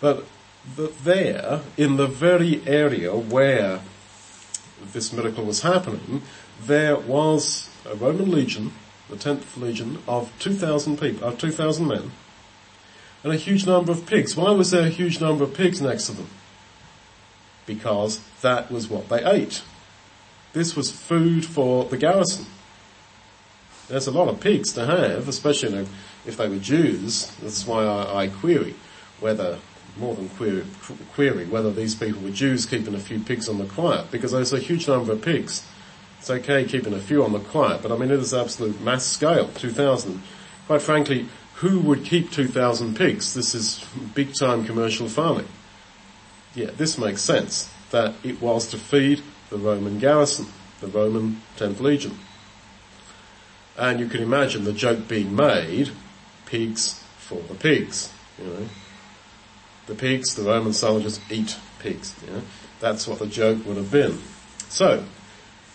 But 0.00 0.24
the, 0.76 0.92
there, 1.02 1.62
in 1.76 1.96
the 1.96 2.06
very 2.06 2.66
area 2.66 3.16
where 3.16 3.80
this 4.92 5.12
miracle 5.12 5.44
was 5.44 5.62
happening, 5.62 6.22
there 6.62 6.96
was 6.96 7.70
a 7.90 7.94
Roman 7.94 8.30
legion, 8.30 8.72
the 9.08 9.16
10th 9.16 9.60
legion, 9.60 9.98
of 10.08 10.32
2,000 10.38 10.98
people, 10.98 11.26
of 11.26 11.38
2,000 11.38 11.86
men, 11.86 12.12
and 13.22 13.32
a 13.32 13.36
huge 13.36 13.66
number 13.66 13.92
of 13.92 14.06
pigs. 14.06 14.36
Why 14.36 14.50
was 14.50 14.70
there 14.70 14.86
a 14.86 14.90
huge 14.90 15.20
number 15.20 15.44
of 15.44 15.54
pigs 15.54 15.80
next 15.80 16.06
to 16.06 16.12
them? 16.12 16.28
Because 17.66 18.20
that 18.42 18.70
was 18.70 18.88
what 18.88 19.08
they 19.08 19.24
ate. 19.24 19.62
This 20.52 20.76
was 20.76 20.90
food 20.90 21.44
for 21.44 21.84
the 21.84 21.96
garrison. 21.96 22.46
There's 23.88 24.06
a 24.06 24.12
lot 24.12 24.28
of 24.28 24.40
pigs 24.40 24.72
to 24.72 24.86
have, 24.86 25.28
especially 25.28 25.86
if 26.24 26.36
they 26.36 26.48
were 26.48 26.58
Jews. 26.58 27.26
That's 27.42 27.66
why 27.66 27.84
I, 27.84 28.24
I 28.24 28.28
query 28.28 28.74
whether, 29.20 29.58
more 29.98 30.14
than 30.14 30.28
query, 30.30 30.64
query, 31.14 31.46
whether 31.46 31.72
these 31.72 31.94
people 31.94 32.20
were 32.20 32.30
Jews 32.30 32.66
keeping 32.66 32.94
a 32.94 32.98
few 32.98 33.20
pigs 33.20 33.48
on 33.48 33.58
the 33.58 33.64
quiet, 33.64 34.10
because 34.10 34.32
there's 34.32 34.52
a 34.52 34.58
huge 34.58 34.88
number 34.88 35.12
of 35.12 35.22
pigs. 35.22 35.64
It's 36.18 36.30
okay 36.30 36.64
keeping 36.64 36.92
a 36.92 36.98
few 36.98 37.24
on 37.24 37.32
the 37.32 37.38
quiet, 37.38 37.82
but 37.82 37.92
I 37.92 37.96
mean 37.96 38.10
it 38.10 38.18
is 38.18 38.34
absolute 38.34 38.80
mass 38.80 39.04
scale, 39.04 39.48
2,000. 39.48 40.22
Quite 40.66 40.82
frankly, 40.82 41.28
who 41.56 41.80
would 41.80 42.04
keep 42.04 42.30
2,000 42.30 42.96
pigs? 42.96 43.34
This 43.34 43.54
is 43.54 43.84
big 44.14 44.34
time 44.34 44.64
commercial 44.64 45.08
farming. 45.08 45.48
Yeah, 46.54 46.70
this 46.76 46.98
makes 46.98 47.22
sense, 47.22 47.70
that 47.90 48.14
it 48.24 48.40
was 48.40 48.66
to 48.68 48.78
feed 48.78 49.22
the 49.50 49.58
Roman 49.58 49.98
garrison, 49.98 50.46
the 50.80 50.88
Roman 50.88 51.42
10th 51.56 51.80
Legion. 51.80 52.18
And 53.76 54.00
you 54.00 54.06
can 54.06 54.22
imagine 54.22 54.64
the 54.64 54.72
joke 54.72 55.06
being 55.06 55.36
made, 55.36 55.90
pigs 56.46 57.02
for 57.18 57.40
the 57.42 57.54
pigs, 57.54 58.10
you 58.38 58.46
know. 58.46 58.68
The 59.86 59.94
pigs, 59.94 60.34
the 60.34 60.42
Roman 60.42 60.72
soldiers 60.72 61.20
eat 61.30 61.56
pigs, 61.78 62.14
you 62.24 62.32
know. 62.32 62.42
That's 62.80 63.06
what 63.06 63.18
the 63.18 63.26
joke 63.26 63.64
would 63.66 63.76
have 63.76 63.90
been. 63.90 64.18
So, 64.68 65.04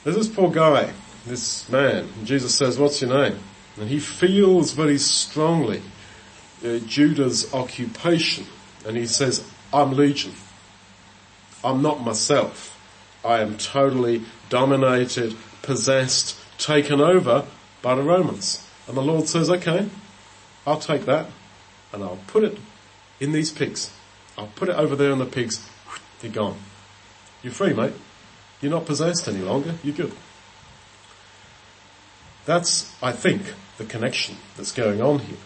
there's 0.03 0.15
this 0.15 0.27
poor 0.27 0.49
guy, 0.49 0.91
this 1.25 1.69
man, 1.69 2.07
Jesus 2.23 2.55
says, 2.55 2.79
what's 2.79 3.01
your 3.01 3.11
name? 3.11 3.39
And 3.79 3.89
he 3.89 3.99
feels 3.99 4.73
very 4.73 4.97
strongly 4.97 5.81
uh, 6.63 6.79
Judah's 6.79 7.53
occupation, 7.53 8.45
and 8.85 8.97
he 8.97 9.07
says, 9.07 9.43
I'm 9.73 9.93
legion. 9.93 10.33
I'm 11.63 11.81
not 11.81 12.01
myself. 12.01 12.77
I 13.23 13.39
am 13.39 13.57
totally 13.57 14.23
dominated, 14.49 15.35
possessed, 15.61 16.37
taken 16.57 16.99
over 16.99 17.45
by 17.81 17.95
the 17.95 18.03
Romans. 18.03 18.67
And 18.87 18.97
the 18.97 19.01
Lord 19.01 19.27
says, 19.27 19.49
okay, 19.49 19.87
I'll 20.65 20.79
take 20.79 21.05
that 21.05 21.27
and 21.93 22.03
I'll 22.03 22.19
put 22.27 22.43
it 22.43 22.57
in 23.19 23.31
these 23.31 23.51
pigs. 23.51 23.91
I'll 24.37 24.51
put 24.55 24.69
it 24.69 24.75
over 24.75 24.95
there 24.95 25.11
in 25.11 25.19
the 25.19 25.25
pigs. 25.25 25.67
They're 26.19 26.31
gone. 26.31 26.57
You're 27.43 27.53
free, 27.53 27.73
mate. 27.73 27.93
You're 28.61 28.71
not 28.71 28.85
possessed 28.85 29.27
any 29.27 29.39
longer. 29.39 29.75
You're 29.83 29.95
good. 29.95 30.13
That's, 32.45 32.95
I 33.01 33.11
think, 33.11 33.53
the 33.77 33.85
connection 33.85 34.37
that's 34.55 34.71
going 34.71 35.01
on 35.01 35.19
here. 35.19 35.37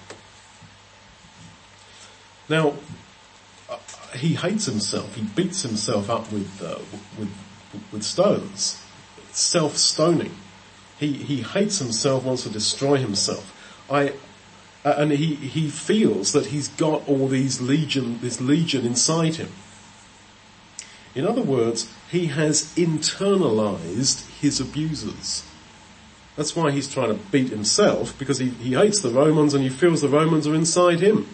Now, 2.49 2.73
he 4.15 4.35
hates 4.35 4.65
himself. 4.65 5.15
He 5.15 5.23
beats 5.23 5.61
himself 5.61 6.09
up 6.09 6.31
with, 6.31 6.61
uh, 6.61 6.79
with, 7.17 7.29
with 7.91 8.03
stones. 8.03 8.81
Self-stoning. 9.31 10.33
He, 10.99 11.13
he 11.13 11.41
hates 11.41 11.79
himself, 11.79 12.23
wants 12.23 12.43
to 12.43 12.49
destroy 12.49 12.97
himself. 12.97 13.51
I, 13.89 14.13
uh, 14.85 14.95
and 14.97 15.11
he, 15.11 15.35
he 15.35 15.69
feels 15.69 16.31
that 16.31 16.47
he's 16.47 16.69
got 16.69 17.07
all 17.07 17.27
these 17.27 17.59
legion, 17.59 18.19
this 18.21 18.39
legion 18.39 18.85
inside 18.85 19.35
him. 19.35 19.51
In 21.13 21.25
other 21.25 21.41
words, 21.41 21.91
he 22.09 22.27
has 22.27 22.73
internalized 22.75 24.29
his 24.39 24.59
abusers. 24.59 25.43
That's 26.35 26.55
why 26.55 26.71
he's 26.71 26.91
trying 26.91 27.09
to 27.09 27.23
beat 27.31 27.49
himself, 27.49 28.17
because 28.19 28.39
he, 28.39 28.49
he 28.49 28.73
hates 28.73 28.99
the 28.99 29.09
Romans 29.09 29.53
and 29.53 29.63
he 29.63 29.69
feels 29.69 30.01
the 30.01 30.09
Romans 30.09 30.45
are 30.47 30.55
inside 30.55 30.99
him. 30.99 31.27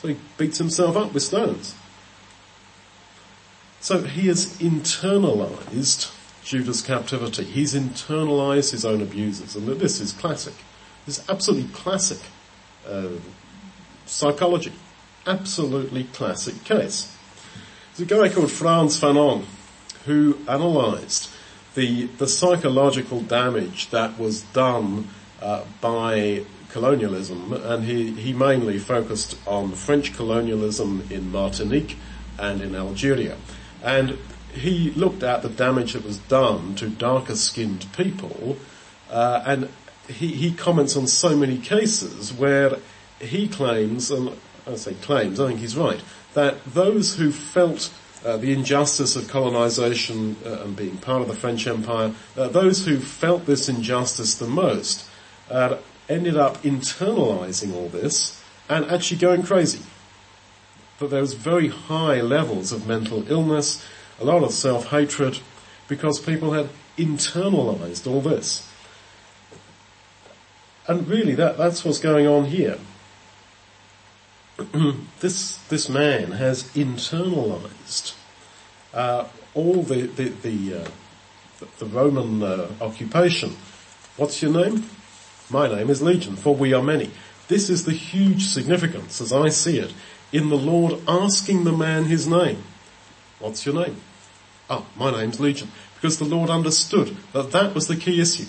So 0.00 0.08
he 0.08 0.16
beats 0.36 0.58
himself 0.58 0.96
up 0.96 1.14
with 1.14 1.22
stones. 1.22 1.74
So 3.80 4.02
he 4.02 4.26
has 4.26 4.58
internalized 4.58 6.12
Judah's 6.44 6.82
captivity. 6.82 7.44
He's 7.44 7.74
internalized 7.74 8.72
his 8.72 8.84
own 8.84 9.00
abusers. 9.00 9.56
And 9.56 9.66
this 9.68 10.00
is 10.00 10.12
classic. 10.12 10.54
This 11.06 11.18
is 11.18 11.30
absolutely 11.30 11.72
classic 11.72 12.18
uh, 12.86 13.08
psychology. 14.04 14.72
Absolutely 15.26 16.04
classic 16.04 16.64
case. 16.64 17.16
There's 17.96 18.10
a 18.10 18.14
guy 18.14 18.34
called 18.34 18.50
Frantz 18.50 18.98
Fanon 18.98 19.44
who 20.06 20.38
analysed 20.48 21.30
the, 21.74 22.06
the 22.18 22.26
psychological 22.26 23.20
damage 23.20 23.90
that 23.90 24.18
was 24.18 24.42
done 24.42 25.08
uh, 25.40 25.64
by 25.80 26.44
colonialism 26.70 27.52
and 27.52 27.84
he, 27.84 28.12
he 28.12 28.32
mainly 28.32 28.78
focused 28.78 29.36
on 29.46 29.72
French 29.72 30.14
colonialism 30.14 31.06
in 31.10 31.30
Martinique 31.30 31.96
and 32.38 32.62
in 32.62 32.74
Algeria. 32.74 33.36
And 33.82 34.18
he 34.52 34.90
looked 34.90 35.22
at 35.22 35.42
the 35.42 35.48
damage 35.48 35.92
that 35.92 36.04
was 36.04 36.18
done 36.18 36.74
to 36.76 36.88
darker 36.88 37.36
skinned 37.36 37.86
people 37.92 38.56
uh, 39.10 39.42
and 39.46 39.68
he, 40.08 40.28
he 40.28 40.52
comments 40.52 40.96
on 40.96 41.06
so 41.06 41.36
many 41.36 41.58
cases 41.58 42.32
where 42.32 42.76
he 43.20 43.48
claims, 43.48 44.10
and 44.10 44.30
I 44.66 44.74
say 44.76 44.94
claims, 44.94 45.38
I 45.40 45.48
think 45.48 45.60
he's 45.60 45.76
right, 45.76 46.00
that 46.34 46.64
those 46.64 47.16
who 47.16 47.32
felt 47.32 47.92
uh, 48.24 48.36
the 48.36 48.52
injustice 48.52 49.16
of 49.16 49.28
colonization 49.28 50.36
uh, 50.44 50.62
and 50.62 50.76
being 50.76 50.96
part 50.98 51.22
of 51.22 51.28
the 51.28 51.34
French 51.34 51.66
Empire, 51.66 52.12
uh, 52.36 52.48
those 52.48 52.84
who 52.86 52.98
felt 52.98 53.46
this 53.46 53.68
injustice 53.68 54.34
the 54.34 54.46
most 54.46 55.08
uh, 55.50 55.78
ended 56.08 56.36
up 56.36 56.62
internalizing 56.62 57.74
all 57.74 57.88
this 57.88 58.42
and 58.68 58.84
actually 58.86 59.18
going 59.18 59.42
crazy. 59.42 59.82
That 60.98 61.10
there 61.10 61.22
was 61.22 61.32
very 61.32 61.68
high 61.68 62.20
levels 62.20 62.72
of 62.72 62.86
mental 62.86 63.30
illness, 63.30 63.84
a 64.20 64.24
lot 64.24 64.42
of 64.42 64.52
self-hatred, 64.52 65.38
because 65.88 66.20
people 66.20 66.52
had 66.52 66.68
internalized 66.98 68.06
all 68.06 68.20
this. 68.20 68.68
And 70.86 71.08
really 71.08 71.34
that, 71.36 71.56
that's 71.56 71.84
what's 71.84 71.98
going 71.98 72.26
on 72.26 72.46
here. 72.46 72.78
this 75.20 75.56
this 75.68 75.88
man 75.88 76.32
has 76.32 76.64
internalized 76.74 78.14
uh, 78.92 79.26
all 79.54 79.82
the 79.82 80.02
the 80.02 80.28
the, 80.28 80.82
uh, 80.82 80.88
the 81.78 81.86
Roman 81.86 82.42
uh, 82.42 82.68
occupation. 82.80 83.56
What's 84.16 84.42
your 84.42 84.52
name? 84.52 84.84
My 85.48 85.66
name 85.66 85.90
is 85.90 86.02
Legion, 86.02 86.36
for 86.36 86.54
we 86.54 86.74
are 86.74 86.82
many. 86.82 87.10
This 87.48 87.70
is 87.70 87.84
the 87.84 87.92
huge 87.92 88.46
significance, 88.46 89.20
as 89.20 89.32
I 89.32 89.48
see 89.48 89.78
it, 89.78 89.92
in 90.32 90.48
the 90.48 90.56
Lord 90.56 91.00
asking 91.08 91.64
the 91.64 91.72
man 91.72 92.04
his 92.04 92.28
name. 92.28 92.62
What's 93.38 93.64
your 93.66 93.74
name? 93.74 93.96
Ah, 94.68 94.84
my 94.96 95.10
name's 95.10 95.40
Legion. 95.40 95.70
Because 95.94 96.18
the 96.18 96.24
Lord 96.24 96.50
understood 96.50 97.16
that 97.32 97.50
that 97.50 97.74
was 97.74 97.88
the 97.88 97.96
key 97.96 98.20
issue. 98.20 98.46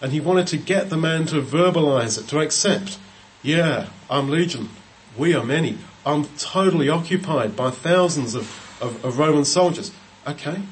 And 0.00 0.12
he 0.12 0.20
wanted 0.20 0.46
to 0.48 0.58
get 0.58 0.90
the 0.90 0.96
man 0.96 1.26
to 1.26 1.42
verbalize 1.42 2.18
it, 2.18 2.28
to 2.28 2.40
accept, 2.40 2.98
yeah, 3.42 3.88
I'm 4.08 4.30
Legion 4.30 4.68
we 5.16 5.34
are 5.34 5.44
many. 5.44 5.78
I'm 6.04 6.24
totally 6.38 6.88
occupied 6.88 7.56
by 7.56 7.70
thousands 7.70 8.34
of, 8.34 8.78
of, 8.80 9.04
of 9.04 9.18
Roman 9.18 9.44
soldiers. 9.44 9.92
Okay. 10.26 10.62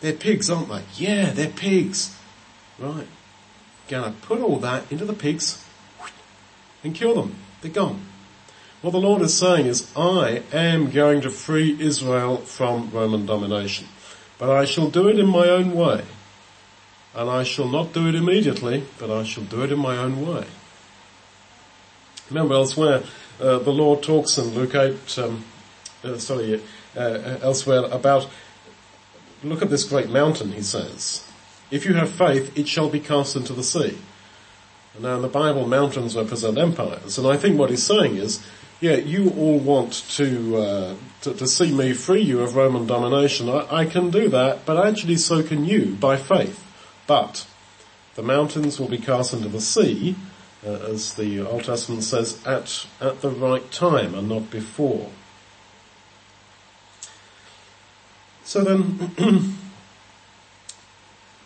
They're 0.00 0.12
pigs, 0.12 0.48
aren't 0.50 0.68
they? 0.68 0.82
Yeah, 0.94 1.30
they're 1.30 1.48
pigs. 1.48 2.16
Right. 2.78 3.06
Gonna 3.88 4.14
put 4.22 4.40
all 4.40 4.58
that 4.60 4.90
into 4.92 5.04
the 5.04 5.12
pigs 5.12 5.64
and 6.84 6.94
kill 6.94 7.14
them. 7.14 7.36
They're 7.60 7.72
gone. 7.72 8.02
What 8.80 8.92
the 8.92 9.00
Lord 9.00 9.22
is 9.22 9.36
saying 9.36 9.66
is, 9.66 9.90
I 9.96 10.42
am 10.52 10.90
going 10.90 11.22
to 11.22 11.30
free 11.30 11.76
Israel 11.80 12.36
from 12.36 12.90
Roman 12.92 13.26
domination. 13.26 13.88
But 14.38 14.50
I 14.50 14.66
shall 14.66 14.88
do 14.88 15.08
it 15.08 15.18
in 15.18 15.26
my 15.26 15.48
own 15.48 15.74
way. 15.74 16.04
And 17.12 17.28
I 17.28 17.42
shall 17.42 17.66
not 17.66 17.92
do 17.92 18.08
it 18.08 18.14
immediately, 18.14 18.84
but 18.98 19.10
I 19.10 19.24
shall 19.24 19.42
do 19.42 19.62
it 19.64 19.72
in 19.72 19.80
my 19.80 19.96
own 19.96 20.24
way. 20.24 20.46
Remember 22.30 22.54
elsewhere, 22.54 23.02
uh, 23.40 23.58
the 23.58 23.72
Lord 23.72 24.02
talks 24.02 24.38
in 24.38 24.54
Luke 24.54 24.74
8, 24.74 25.18
um, 25.18 25.44
uh, 26.04 26.18
sorry, 26.18 26.60
uh, 26.96 27.00
uh, 27.00 27.38
elsewhere 27.42 27.84
about, 27.90 28.28
look 29.42 29.62
at 29.62 29.70
this 29.70 29.84
great 29.84 30.10
mountain, 30.10 30.52
he 30.52 30.62
says. 30.62 31.24
If 31.70 31.84
you 31.84 31.94
have 31.94 32.10
faith, 32.10 32.56
it 32.56 32.66
shall 32.66 32.88
be 32.88 33.00
cast 33.00 33.36
into 33.36 33.52
the 33.52 33.62
sea. 33.62 33.98
Now 35.00 35.16
in 35.16 35.22
the 35.22 35.28
Bible, 35.28 35.66
mountains 35.66 36.16
represent 36.16 36.58
empires, 36.58 37.18
and 37.18 37.26
I 37.26 37.36
think 37.36 37.56
what 37.56 37.70
he's 37.70 37.84
saying 37.84 38.16
is, 38.16 38.44
yeah, 38.80 38.96
you 38.96 39.30
all 39.30 39.58
want 39.58 39.92
to, 40.10 40.56
uh, 40.56 40.94
to, 41.22 41.34
to, 41.34 41.46
see 41.46 41.72
me 41.72 41.92
free 41.92 42.22
you 42.22 42.40
of 42.40 42.54
Roman 42.56 42.86
domination. 42.86 43.48
I, 43.48 43.66
I 43.70 43.84
can 43.86 44.10
do 44.10 44.28
that, 44.28 44.64
but 44.64 44.84
actually 44.84 45.16
so 45.16 45.42
can 45.42 45.64
you 45.64 45.96
by 46.00 46.16
faith. 46.16 46.64
But 47.06 47.46
the 48.14 48.22
mountains 48.22 48.78
will 48.78 48.88
be 48.88 48.98
cast 48.98 49.32
into 49.32 49.48
the 49.48 49.60
sea, 49.60 50.16
uh, 50.66 50.70
as 50.70 51.14
the 51.14 51.40
Old 51.40 51.64
Testament 51.64 52.02
says, 52.02 52.44
at, 52.46 52.86
at 53.00 53.20
the 53.20 53.30
right 53.30 53.70
time 53.70 54.14
and 54.14 54.28
not 54.28 54.50
before. 54.50 55.10
So 58.44 58.64
then, 58.64 59.12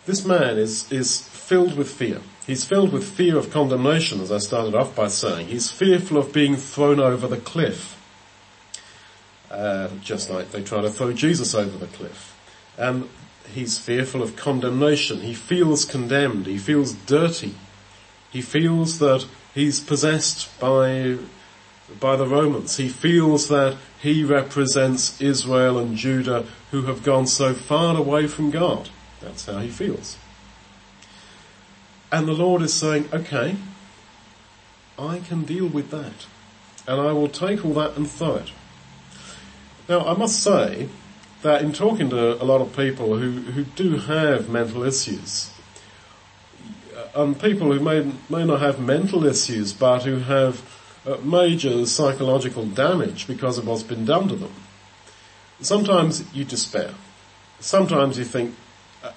this 0.05 0.25
man 0.25 0.57
is, 0.57 0.91
is 0.91 1.21
filled 1.21 1.75
with 1.75 1.91
fear. 1.91 2.21
He's 2.47 2.65
filled 2.65 2.91
with 2.91 3.03
fear 3.03 3.37
of 3.37 3.51
condemnation, 3.51 4.19
as 4.21 4.31
I 4.31 4.37
started 4.37 4.75
off 4.75 4.95
by 4.95 5.07
saying. 5.07 5.47
He's 5.47 5.69
fearful 5.69 6.17
of 6.17 6.33
being 6.33 6.55
thrown 6.55 6.99
over 6.99 7.27
the 7.27 7.37
cliff. 7.37 7.99
Uh, 9.51 9.89
just 10.01 10.29
like 10.29 10.51
they 10.51 10.63
try 10.63 10.81
to 10.81 10.89
throw 10.89 11.13
Jesus 11.13 11.53
over 11.53 11.77
the 11.77 11.87
cliff. 11.87 12.35
And 12.77 13.07
he's 13.53 13.77
fearful 13.77 14.23
of 14.23 14.35
condemnation. 14.35 15.21
He 15.21 15.33
feels 15.33 15.85
condemned. 15.85 16.47
He 16.47 16.57
feels 16.57 16.93
dirty. 16.93 17.53
He 18.33 18.41
feels 18.41 18.97
that 18.97 19.27
he's 19.53 19.79
possessed 19.79 20.59
by, 20.59 21.17
by 21.99 22.15
the 22.15 22.27
Romans. 22.27 22.77
He 22.77 22.89
feels 22.89 23.47
that 23.49 23.77
he 24.01 24.23
represents 24.23 25.21
Israel 25.21 25.77
and 25.77 25.95
Judah 25.95 26.47
who 26.71 26.81
have 26.81 27.03
gone 27.03 27.27
so 27.27 27.53
far 27.53 27.95
away 27.95 28.25
from 28.25 28.49
God. 28.49 28.89
That's 29.21 29.45
how 29.45 29.59
he 29.59 29.69
feels. 29.69 30.17
And 32.11 32.27
the 32.27 32.33
Lord 32.33 32.63
is 32.63 32.73
saying, 32.73 33.07
okay, 33.13 33.55
I 34.97 35.19
can 35.19 35.43
deal 35.43 35.67
with 35.67 35.91
that. 35.91 36.25
And 36.87 36.99
I 36.99 37.13
will 37.13 37.29
take 37.29 37.63
all 37.63 37.73
that 37.75 37.95
and 37.95 38.09
throw 38.09 38.35
it. 38.37 38.51
Now 39.87 40.07
I 40.07 40.17
must 40.17 40.41
say 40.41 40.89
that 41.43 41.61
in 41.61 41.71
talking 41.71 42.09
to 42.09 42.41
a 42.41 42.45
lot 42.45 42.61
of 42.61 42.75
people 42.75 43.17
who, 43.17 43.31
who 43.51 43.63
do 43.63 43.97
have 43.97 44.49
mental 44.49 44.83
issues, 44.83 45.52
um, 47.15 47.35
people 47.35 47.71
who 47.71 47.79
may, 47.79 48.11
may 48.29 48.45
not 48.45 48.61
have 48.61 48.79
mental 48.79 49.25
issues 49.25 49.73
but 49.73 50.03
who 50.03 50.19
have 50.19 50.61
uh, 51.05 51.17
major 51.17 51.85
psychological 51.85 52.65
damage 52.65 53.27
because 53.27 53.57
of 53.57 53.67
what's 53.67 53.83
been 53.83 54.05
done 54.05 54.27
to 54.29 54.35
them. 54.35 54.53
Sometimes 55.59 56.23
you 56.33 56.43
despair. 56.43 56.91
Sometimes 57.59 58.17
you 58.17 58.25
think, 58.25 58.55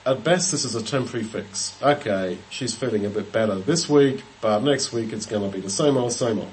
at 0.04 0.22
best 0.22 0.50
this 0.50 0.64
is 0.64 0.74
a 0.74 0.82
temporary 0.82 1.24
fix. 1.24 1.76
Okay, 1.82 2.38
she's 2.50 2.74
feeling 2.74 3.04
a 3.04 3.08
bit 3.08 3.32
better 3.32 3.56
this 3.56 3.88
week, 3.88 4.22
but 4.40 4.60
next 4.60 4.92
week 4.92 5.12
it's 5.12 5.26
going 5.26 5.48
to 5.48 5.54
be 5.54 5.60
the 5.60 5.70
same 5.70 5.96
old, 5.96 6.12
same 6.12 6.38
old. 6.38 6.50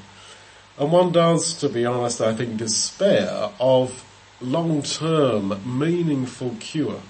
And 0.78 0.92
one 0.92 1.12
does, 1.12 1.56
to 1.60 1.70
be 1.70 1.86
honest, 1.86 2.22
I 2.22 2.34
think 2.34 2.58
despair 2.58 3.52
of 3.60 4.04
long-term, 4.42 5.62
meaningful 5.80 6.56
cure. 6.60 7.02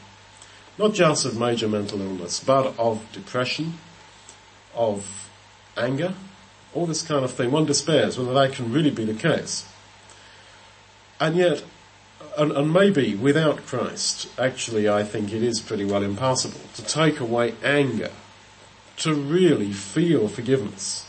Not 0.77 0.93
just 0.93 1.25
of 1.25 1.37
major 1.37 1.67
mental 1.67 2.01
illness, 2.01 2.39
but 2.39 2.77
of 2.77 3.05
depression, 3.13 3.77
of 4.75 5.29
anger, 5.77 6.13
all 6.73 6.85
this 6.85 7.01
kind 7.01 7.23
of 7.23 7.31
thing. 7.31 7.51
One 7.51 7.65
despairs 7.65 8.17
whether 8.17 8.33
that 8.33 8.53
can 8.53 8.71
really 8.71 8.89
be 8.89 9.05
the 9.05 9.13
case. 9.13 9.67
And 11.19 11.35
yet, 11.35 11.63
and, 12.37 12.51
and, 12.51 12.73
maybe 12.73 13.15
without 13.15 13.65
Christ, 13.65 14.27
actually 14.39 14.89
I 14.89 15.03
think 15.03 15.31
it 15.31 15.43
is 15.43 15.59
pretty 15.59 15.85
well 15.85 16.03
impossible 16.03 16.61
to 16.75 16.83
take 16.83 17.19
away 17.19 17.53
anger, 17.63 18.11
to 18.97 19.13
really 19.13 19.71
feel 19.71 20.27
forgiveness, 20.27 21.05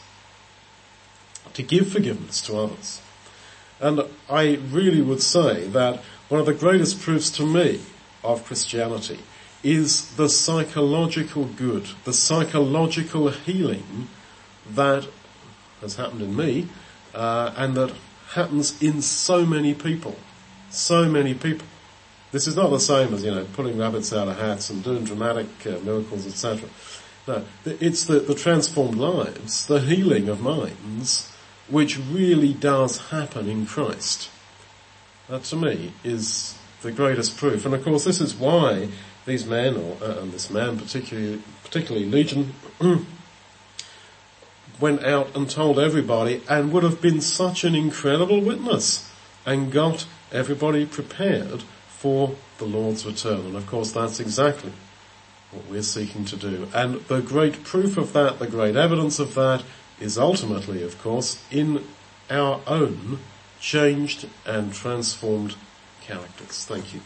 to 1.54 1.62
give 1.62 1.90
forgiveness 1.90 2.40
to 2.42 2.56
others. 2.56 3.00
And 3.80 4.02
I 4.28 4.56
really 4.70 5.00
would 5.00 5.22
say 5.22 5.66
that 5.68 6.02
one 6.28 6.40
of 6.40 6.46
the 6.46 6.54
greatest 6.54 7.00
proofs 7.00 7.30
to 7.32 7.46
me 7.46 7.80
of 8.22 8.44
Christianity 8.44 9.18
is 9.64 10.14
the 10.16 10.28
psychological 10.28 11.46
good, 11.46 11.88
the 12.04 12.12
psychological 12.12 13.30
healing 13.30 14.08
that 14.70 15.08
has 15.80 15.96
happened 15.96 16.22
in 16.22 16.36
me, 16.36 16.68
uh, 17.14 17.52
and 17.56 17.74
that 17.74 17.92
happens 18.34 18.80
in 18.82 19.00
so 19.02 19.44
many 19.44 19.74
people. 19.74 20.16
So 20.70 21.08
many 21.08 21.34
people. 21.34 21.66
This 22.30 22.46
is 22.46 22.56
not 22.56 22.70
the 22.70 22.80
same 22.80 23.14
as, 23.14 23.24
you 23.24 23.30
know, 23.30 23.46
pulling 23.52 23.78
rabbits 23.78 24.12
out 24.12 24.28
of 24.28 24.38
hats 24.38 24.68
and 24.68 24.82
doing 24.82 25.04
dramatic 25.04 25.46
uh, 25.66 25.78
miracles, 25.84 26.26
etc. 26.26 26.68
No, 27.26 27.44
it's 27.64 28.04
the, 28.04 28.20
the 28.20 28.34
transformed 28.34 28.96
lives, 28.96 29.66
the 29.66 29.80
healing 29.80 30.28
of 30.28 30.40
minds, 30.40 31.32
which 31.68 31.98
really 31.98 32.52
does 32.52 33.08
happen 33.08 33.48
in 33.48 33.66
Christ. 33.66 34.28
That 35.28 35.44
to 35.44 35.56
me 35.56 35.92
is 36.02 36.58
the 36.82 36.92
greatest 36.92 37.38
proof. 37.38 37.64
And 37.64 37.74
of 37.74 37.82
course 37.82 38.04
this 38.04 38.20
is 38.20 38.34
why 38.34 38.88
these 39.26 39.46
men, 39.46 39.76
or 39.76 39.96
uh, 40.02 40.20
and 40.20 40.32
this 40.32 40.50
man 40.50 40.78
particularly, 40.78 41.42
particularly 41.62 42.06
Legion, 42.06 42.54
went 44.80 45.04
out 45.04 45.34
and 45.34 45.48
told 45.48 45.78
everybody 45.78 46.42
and 46.48 46.72
would 46.72 46.82
have 46.82 47.00
been 47.00 47.20
such 47.20 47.64
an 47.64 47.74
incredible 47.74 48.40
witness 48.40 49.10
and 49.46 49.72
got 49.72 50.06
everybody 50.32 50.84
prepared 50.84 51.62
for 51.86 52.34
the 52.58 52.64
Lord's 52.64 53.06
return. 53.06 53.46
And 53.46 53.56
of 53.56 53.66
course 53.66 53.92
that's 53.92 54.20
exactly 54.20 54.72
what 55.52 55.66
we're 55.70 55.82
seeking 55.82 56.24
to 56.26 56.36
do. 56.36 56.68
And 56.74 56.96
the 57.06 57.20
great 57.20 57.64
proof 57.64 57.96
of 57.96 58.12
that, 58.12 58.38
the 58.38 58.46
great 58.46 58.76
evidence 58.76 59.18
of 59.18 59.34
that 59.34 59.62
is 60.00 60.18
ultimately, 60.18 60.82
of 60.82 61.00
course, 61.00 61.42
in 61.50 61.84
our 62.28 62.60
own 62.66 63.20
changed 63.60 64.28
and 64.44 64.74
transformed 64.74 65.54
characters. 66.02 66.64
Thank 66.64 66.92
you. 66.92 67.00